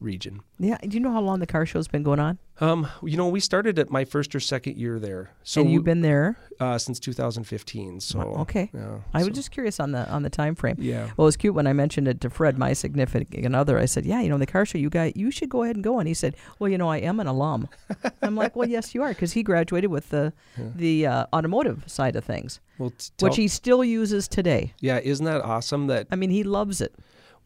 region. 0.00 0.40
Yeah. 0.58 0.78
Do 0.82 0.88
you 0.96 1.00
know 1.00 1.12
how 1.12 1.20
long 1.20 1.40
the 1.40 1.46
car 1.46 1.66
show's 1.66 1.88
been 1.88 2.02
going 2.02 2.20
on? 2.20 2.38
Um, 2.60 2.86
you 3.02 3.16
know, 3.16 3.26
we 3.28 3.40
started 3.40 3.78
at 3.80 3.90
my 3.90 4.04
first 4.04 4.32
or 4.34 4.38
second 4.40 4.76
year 4.78 5.00
there, 5.00 5.32
so 5.42 5.60
and 5.60 5.72
you've 5.72 5.82
been 5.84 6.02
there. 6.02 6.38
uh, 6.60 6.78
since 6.78 7.00
2015. 7.00 7.98
So 7.98 8.20
okay. 8.20 8.70
yeah, 8.72 8.98
I 9.12 9.20
so- 9.22 9.26
was 9.28 9.34
just 9.36 9.50
curious 9.50 9.80
on 9.80 9.90
the 9.90 10.08
on 10.08 10.22
the 10.22 10.30
time 10.30 10.54
frame. 10.54 10.76
yeah. 10.78 11.10
Well, 11.16 11.24
it 11.24 11.30
was 11.30 11.36
cute 11.36 11.54
when 11.54 11.66
I 11.66 11.72
mentioned 11.72 12.06
it 12.06 12.20
to 12.20 12.30
Fred, 12.30 12.56
my 12.56 12.72
significant 12.72 13.56
other. 13.56 13.76
I 13.78 13.86
said, 13.86 14.06
"Yeah, 14.06 14.20
you 14.20 14.28
know, 14.28 14.38
the 14.38 14.46
car 14.46 14.64
show, 14.64 14.78
you 14.78 14.88
guys, 14.88 15.12
you 15.16 15.32
should 15.32 15.48
go 15.48 15.64
ahead 15.64 15.74
and 15.74 15.82
go." 15.82 15.98
And 15.98 16.06
he 16.06 16.14
said, 16.14 16.36
"Well, 16.60 16.70
you 16.70 16.78
know, 16.78 16.88
I 16.88 16.98
am 16.98 17.18
an 17.18 17.26
alum." 17.26 17.68
I'm 18.22 18.36
like, 18.36 18.54
"Well, 18.54 18.68
yes, 18.68 18.94
you 18.94 19.02
are," 19.02 19.08
because 19.08 19.32
he 19.32 19.42
graduated 19.42 19.90
with 19.90 20.10
the 20.10 20.32
Yeah. 20.56 20.64
the 20.76 21.06
uh, 21.06 21.26
automotive 21.32 21.82
side 21.88 22.14
of 22.14 22.24
things, 22.24 22.60
Well, 22.78 22.90
t- 22.90 23.10
which 23.26 23.34
he 23.36 23.48
still 23.48 23.82
uses 23.84 24.28
today. 24.28 24.74
yeah, 24.80 25.00
isn't 25.02 25.26
that 25.26 25.42
awesome? 25.42 25.88
That 25.88 26.06
I 26.12 26.16
mean, 26.16 26.30
he 26.30 26.44
loves 26.44 26.80
it. 26.80 26.94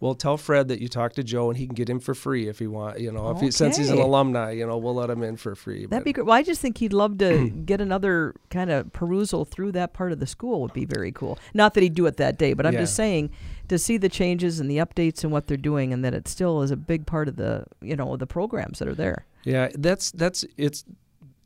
Well, 0.01 0.15
tell 0.15 0.37
Fred 0.37 0.69
that 0.69 0.81
you 0.81 0.89
talked 0.89 1.17
to 1.17 1.25
Joe, 1.25 1.51
and 1.51 1.59
he 1.59 1.67
can 1.67 1.75
get 1.75 1.91
in 1.91 1.99
for 1.99 2.15
free 2.15 2.47
if 2.47 2.61
he 2.61 2.69
want. 2.69 3.01
You 3.01 3.11
know, 3.11 3.31
if 3.31 3.41
he, 3.41 3.51
since 3.51 3.77
he's 3.77 3.91
an 3.91 3.99
alumni, 3.99 4.53
you 4.53 4.65
know, 4.65 4.77
we'll 4.77 4.95
let 4.95 5.11
him 5.11 5.25
in 5.25 5.37
for 5.37 5.57
free. 5.57 5.87
That'd 5.87 5.91
but- 5.91 6.05
be 6.05 6.13
great. 6.13 6.27
Well, 6.27 6.37
I 6.37 6.43
just 6.43 6.61
think 6.61 6.79
he'd 6.79 6.93
love 6.93 7.19
to 7.19 7.49
get 7.67 7.81
another 7.81 8.35
kind 8.51 8.71
of 8.71 8.93
perusal 8.93 9.45
through 9.45 9.73
that 9.73 9.95
part 9.95 10.13
of 10.13 10.21
the 10.21 10.27
school 10.27 10.61
would 10.63 10.73
be 10.73 10.85
very 10.85 11.11
cool. 11.11 11.39
Not 11.53 11.75
that 11.75 11.83
he'd 11.83 11.95
do 11.95 12.07
it 12.07 12.17
that 12.19 12.39
day, 12.39 12.55
but 12.55 12.65
I'm 12.65 12.75
just 12.75 12.95
saying 12.95 13.31
to 13.69 13.79
see 13.79 13.97
the 13.97 14.09
changes 14.09 14.61
and 14.61 14.71
the 14.71 14.79
updates 14.79 15.25
and 15.25 15.33
what 15.33 15.49
they're 15.49 15.57
doing, 15.57 15.93
and 15.93 16.05
that 16.05 16.15
it 16.15 16.29
still 16.29 16.63
is 16.63 16.71
a 16.71 16.77
big 16.77 17.05
part 17.05 17.27
of 17.27 17.37
the 17.37 17.65
you 17.81 17.97
know 17.97 18.17
the 18.17 18.27
programs 18.27 18.79
that 18.79 18.89
are 18.89 18.95
there. 18.95 19.27
Yeah, 19.45 19.69
that's 19.75 20.13
that's 20.13 20.45
it's 20.57 20.85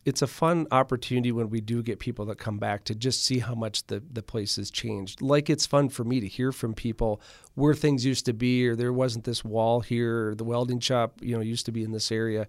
it's 0.04 0.23
a 0.23 0.26
fun 0.26 0.66
opportunity 0.73 1.30
when 1.30 1.49
we 1.49 1.61
do 1.61 1.82
get 1.82 1.99
people 1.99 2.25
that 2.26 2.38
come 2.38 2.59
back 2.59 2.85
to 2.85 2.94
just 2.94 3.25
see 3.25 3.38
how 3.38 3.54
much 3.54 3.87
the 3.87 4.02
the 4.12 4.23
place 4.23 4.56
has 4.56 4.71
changed. 4.71 5.23
Like 5.23 5.49
it's 5.49 5.66
fun 5.66 5.88
for 5.88 6.04
me 6.04 6.21
to 6.21 6.28
hear 6.28 6.52
from 6.52 6.75
people 6.75 7.21
where 7.54 7.75
things 7.75 8.04
used 8.04 8.26
to 8.26 8.32
be, 8.32 8.66
or 8.66 8.75
there 8.75 8.92
wasn't 8.92 9.25
this 9.25 9.44
wall 9.44 9.80
here, 9.80 10.30
or 10.30 10.35
the 10.35 10.44
welding 10.44 10.80
shop, 10.80 11.18
you 11.21 11.37
know, 11.37 11.42
used 11.42 11.66
to 11.66 11.73
be 11.73 11.85
in 11.85 11.92
this 11.92 12.11
area. 12.11 12.49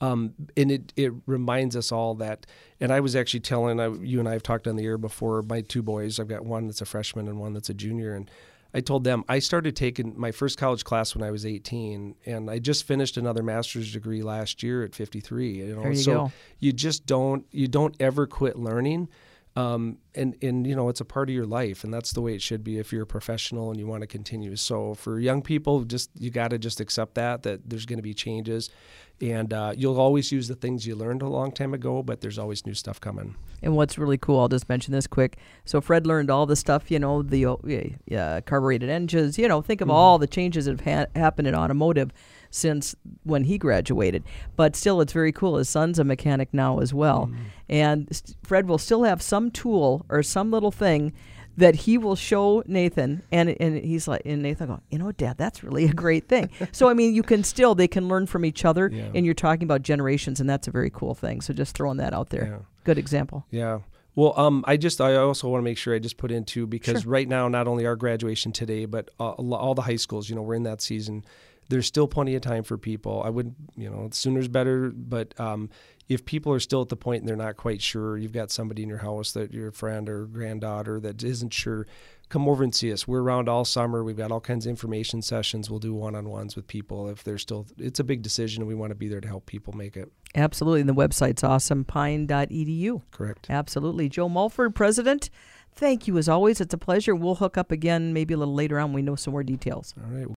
Um, 0.00 0.34
and 0.56 0.70
it, 0.70 0.92
it 0.96 1.12
reminds 1.26 1.76
us 1.76 1.92
all 1.92 2.14
that. 2.16 2.46
And 2.80 2.92
I 2.92 3.00
was 3.00 3.14
actually 3.16 3.40
telling 3.40 3.80
I, 3.80 3.88
you 3.88 4.18
and 4.18 4.28
I 4.28 4.32
have 4.32 4.42
talked 4.42 4.66
on 4.66 4.76
the 4.76 4.84
air 4.84 4.98
before. 4.98 5.42
My 5.42 5.62
two 5.62 5.82
boys, 5.82 6.18
I've 6.18 6.28
got 6.28 6.44
one 6.44 6.66
that's 6.66 6.80
a 6.80 6.84
freshman 6.84 7.28
and 7.28 7.38
one 7.38 7.54
that's 7.54 7.70
a 7.70 7.74
junior, 7.74 8.14
and 8.14 8.30
I 8.74 8.80
told 8.80 9.04
them 9.04 9.24
I 9.28 9.38
started 9.38 9.76
taking 9.76 10.18
my 10.18 10.32
first 10.32 10.58
college 10.58 10.84
class 10.84 11.14
when 11.14 11.22
I 11.22 11.30
was 11.30 11.46
18, 11.46 12.16
and 12.26 12.50
I 12.50 12.58
just 12.58 12.84
finished 12.84 13.16
another 13.16 13.42
master's 13.42 13.92
degree 13.92 14.22
last 14.22 14.62
year 14.64 14.82
at 14.82 14.94
53. 14.94 15.52
You 15.52 15.76
know, 15.76 15.82
There 15.82 15.92
you 15.92 15.96
so 15.96 16.12
go. 16.14 16.32
you 16.58 16.72
just 16.72 17.06
don't 17.06 17.46
you 17.52 17.68
don't 17.68 17.94
ever 18.00 18.26
quit 18.26 18.58
learning. 18.58 19.08
Um, 19.56 19.98
and 20.16 20.34
and 20.42 20.66
you 20.66 20.74
know 20.74 20.88
it's 20.88 21.00
a 21.00 21.04
part 21.04 21.28
of 21.28 21.34
your 21.36 21.46
life, 21.46 21.84
and 21.84 21.94
that's 21.94 22.12
the 22.12 22.20
way 22.20 22.34
it 22.34 22.42
should 22.42 22.64
be 22.64 22.78
if 22.78 22.92
you're 22.92 23.04
a 23.04 23.06
professional 23.06 23.70
and 23.70 23.78
you 23.78 23.86
want 23.86 24.00
to 24.00 24.08
continue. 24.08 24.56
So 24.56 24.94
for 24.94 25.20
young 25.20 25.42
people, 25.42 25.84
just 25.84 26.10
you 26.18 26.30
got 26.30 26.48
to 26.48 26.58
just 26.58 26.80
accept 26.80 27.14
that 27.14 27.44
that 27.44 27.70
there's 27.70 27.86
going 27.86 27.98
to 27.98 28.02
be 28.02 28.14
changes, 28.14 28.68
and 29.20 29.52
uh, 29.52 29.72
you'll 29.76 30.00
always 30.00 30.32
use 30.32 30.48
the 30.48 30.54
things 30.54 30.86
you 30.86 30.94
learned 30.96 31.22
a 31.22 31.28
long 31.28 31.52
time 31.52 31.72
ago, 31.72 32.02
but 32.02 32.20
there's 32.20 32.38
always 32.38 32.66
new 32.66 32.74
stuff 32.74 33.00
coming. 33.00 33.36
And 33.62 33.74
what's 33.76 33.96
really 33.96 34.18
cool, 34.18 34.40
I'll 34.40 34.48
just 34.48 34.68
mention 34.68 34.92
this 34.92 35.06
quick. 35.06 35.38
So 35.64 35.80
Fred 35.80 36.06
learned 36.06 36.30
all 36.30 36.44
the 36.46 36.56
stuff, 36.56 36.90
you 36.90 36.98
know, 36.98 37.22
the 37.22 37.46
uh, 37.46 38.40
carbureted 38.42 38.90
engines. 38.90 39.38
You 39.38 39.48
know, 39.48 39.62
think 39.62 39.80
of 39.80 39.88
all 39.88 40.18
the 40.18 40.26
changes 40.26 40.66
that 40.66 40.80
have 40.80 41.08
ha- 41.14 41.18
happened 41.18 41.48
in 41.48 41.54
automotive 41.54 42.12
since 42.50 42.94
when 43.22 43.44
he 43.44 43.56
graduated. 43.56 44.22
But 44.56 44.76
still, 44.76 45.00
it's 45.00 45.12
very 45.12 45.32
cool. 45.32 45.56
His 45.56 45.68
son's 45.68 45.98
a 45.98 46.04
mechanic 46.04 46.52
now 46.52 46.80
as 46.80 46.92
well, 46.92 47.30
and 47.68 48.06
st- 48.14 48.36
Fred 48.42 48.68
will 48.68 48.78
still 48.78 49.04
have 49.04 49.22
some 49.22 49.50
tool 49.50 50.04
or 50.08 50.22
some 50.22 50.50
little 50.50 50.70
thing. 50.70 51.12
That 51.56 51.74
he 51.76 51.98
will 51.98 52.16
show 52.16 52.62
Nathan, 52.66 53.22
and 53.30 53.56
and 53.60 53.76
he's 53.76 54.08
like, 54.08 54.22
and 54.24 54.42
Nathan 54.42 54.66
go, 54.66 54.80
you 54.90 54.98
know, 54.98 55.12
Dad, 55.12 55.36
that's 55.38 55.62
really 55.62 55.84
a 55.84 55.92
great 55.92 56.26
thing. 56.28 56.50
so 56.72 56.88
I 56.88 56.94
mean, 56.94 57.14
you 57.14 57.22
can 57.22 57.44
still 57.44 57.74
they 57.76 57.86
can 57.88 58.08
learn 58.08 58.26
from 58.26 58.44
each 58.44 58.64
other, 58.64 58.90
Yeah. 58.92 59.08
and 59.14 59.24
you're 59.24 59.34
talking 59.34 59.62
about 59.62 59.82
generations, 59.82 60.40
and 60.40 60.50
that's 60.50 60.66
a 60.66 60.70
very 60.72 60.90
cool 60.90 61.14
thing. 61.14 61.40
So 61.40 61.52
just 61.54 61.76
throwing 61.76 61.98
that 61.98 62.12
out 62.12 62.30
there, 62.30 62.44
Yeah. 62.46 62.58
good 62.82 62.98
example. 62.98 63.46
Yeah. 63.50 63.80
Well, 64.16 64.32
um, 64.38 64.64
I 64.66 64.76
just 64.76 65.00
I 65.00 65.14
also 65.16 65.48
want 65.48 65.60
to 65.60 65.64
make 65.64 65.78
sure 65.78 65.94
I 65.94 65.98
just 65.98 66.16
put 66.16 66.30
into 66.30 66.66
because 66.66 67.02
Sure. 67.02 67.10
right 67.10 67.28
now 67.28 67.48
not 67.48 67.66
only 67.68 67.84
our 67.86 67.96
graduation 67.96 68.52
today, 68.52 68.84
but 68.84 69.10
uh, 69.20 69.30
all 69.30 69.74
the 69.74 69.82
high 69.82 69.96
schools. 69.96 70.28
You 70.28 70.36
know, 70.36 70.42
we're 70.42 70.54
in 70.54 70.62
that 70.64 70.80
season. 70.80 71.24
There's 71.68 71.86
still 71.86 72.06
plenty 72.08 72.34
of 72.34 72.42
time 72.42 72.62
for 72.62 72.76
people. 72.76 73.22
I 73.24 73.30
would, 73.30 73.54
you 73.76 73.88
know, 73.88 74.08
sooner's 74.12 74.48
better. 74.48 74.90
But 74.90 75.38
um, 75.40 75.70
if 76.08 76.24
people 76.24 76.52
are 76.52 76.60
still 76.60 76.82
at 76.82 76.88
the 76.88 76.96
point 76.96 77.22
and 77.22 77.28
they're 77.28 77.36
not 77.36 77.56
quite 77.56 77.80
sure, 77.80 78.16
you've 78.16 78.32
got 78.32 78.50
somebody 78.50 78.82
in 78.82 78.88
your 78.88 78.98
house 78.98 79.32
that 79.32 79.52
your 79.52 79.72
friend 79.72 80.08
or 80.08 80.26
granddaughter 80.26 81.00
that 81.00 81.22
isn't 81.22 81.52
sure, 81.52 81.86
come 82.28 82.48
over 82.48 82.64
and 82.64 82.74
see 82.74 82.92
us. 82.92 83.06
We're 83.08 83.22
around 83.22 83.48
all 83.48 83.64
summer. 83.64 84.02
We've 84.02 84.16
got 84.16 84.32
all 84.32 84.40
kinds 84.40 84.66
of 84.66 84.70
information 84.70 85.22
sessions. 85.22 85.70
We'll 85.70 85.78
do 85.78 85.94
one-on-ones 85.94 86.56
with 86.56 86.66
people 86.66 87.08
if 87.08 87.24
they're 87.24 87.38
still. 87.38 87.66
It's 87.78 88.00
a 88.00 88.04
big 88.04 88.22
decision, 88.22 88.62
and 88.62 88.68
we 88.68 88.74
want 88.74 88.90
to 88.90 88.94
be 88.94 89.08
there 89.08 89.20
to 89.20 89.28
help 89.28 89.46
people 89.46 89.72
make 89.72 89.96
it. 89.96 90.10
Absolutely. 90.34 90.80
And 90.80 90.88
the 90.88 90.94
website's 90.94 91.44
awesome, 91.44 91.84
pine.edu. 91.84 93.02
Correct. 93.10 93.46
Absolutely. 93.48 94.08
Joe 94.08 94.28
Mulford, 94.28 94.74
President, 94.74 95.30
thank 95.74 96.08
you 96.08 96.18
as 96.18 96.28
always. 96.28 96.60
It's 96.60 96.74
a 96.74 96.78
pleasure. 96.78 97.14
We'll 97.14 97.36
hook 97.36 97.56
up 97.56 97.70
again 97.70 98.12
maybe 98.12 98.34
a 98.34 98.36
little 98.36 98.54
later 98.54 98.78
on. 98.78 98.88
when 98.88 98.94
We 98.94 99.02
know 99.02 99.14
some 99.14 99.32
more 99.32 99.44
details. 99.44 99.94
All 100.02 100.10
right. 100.10 100.28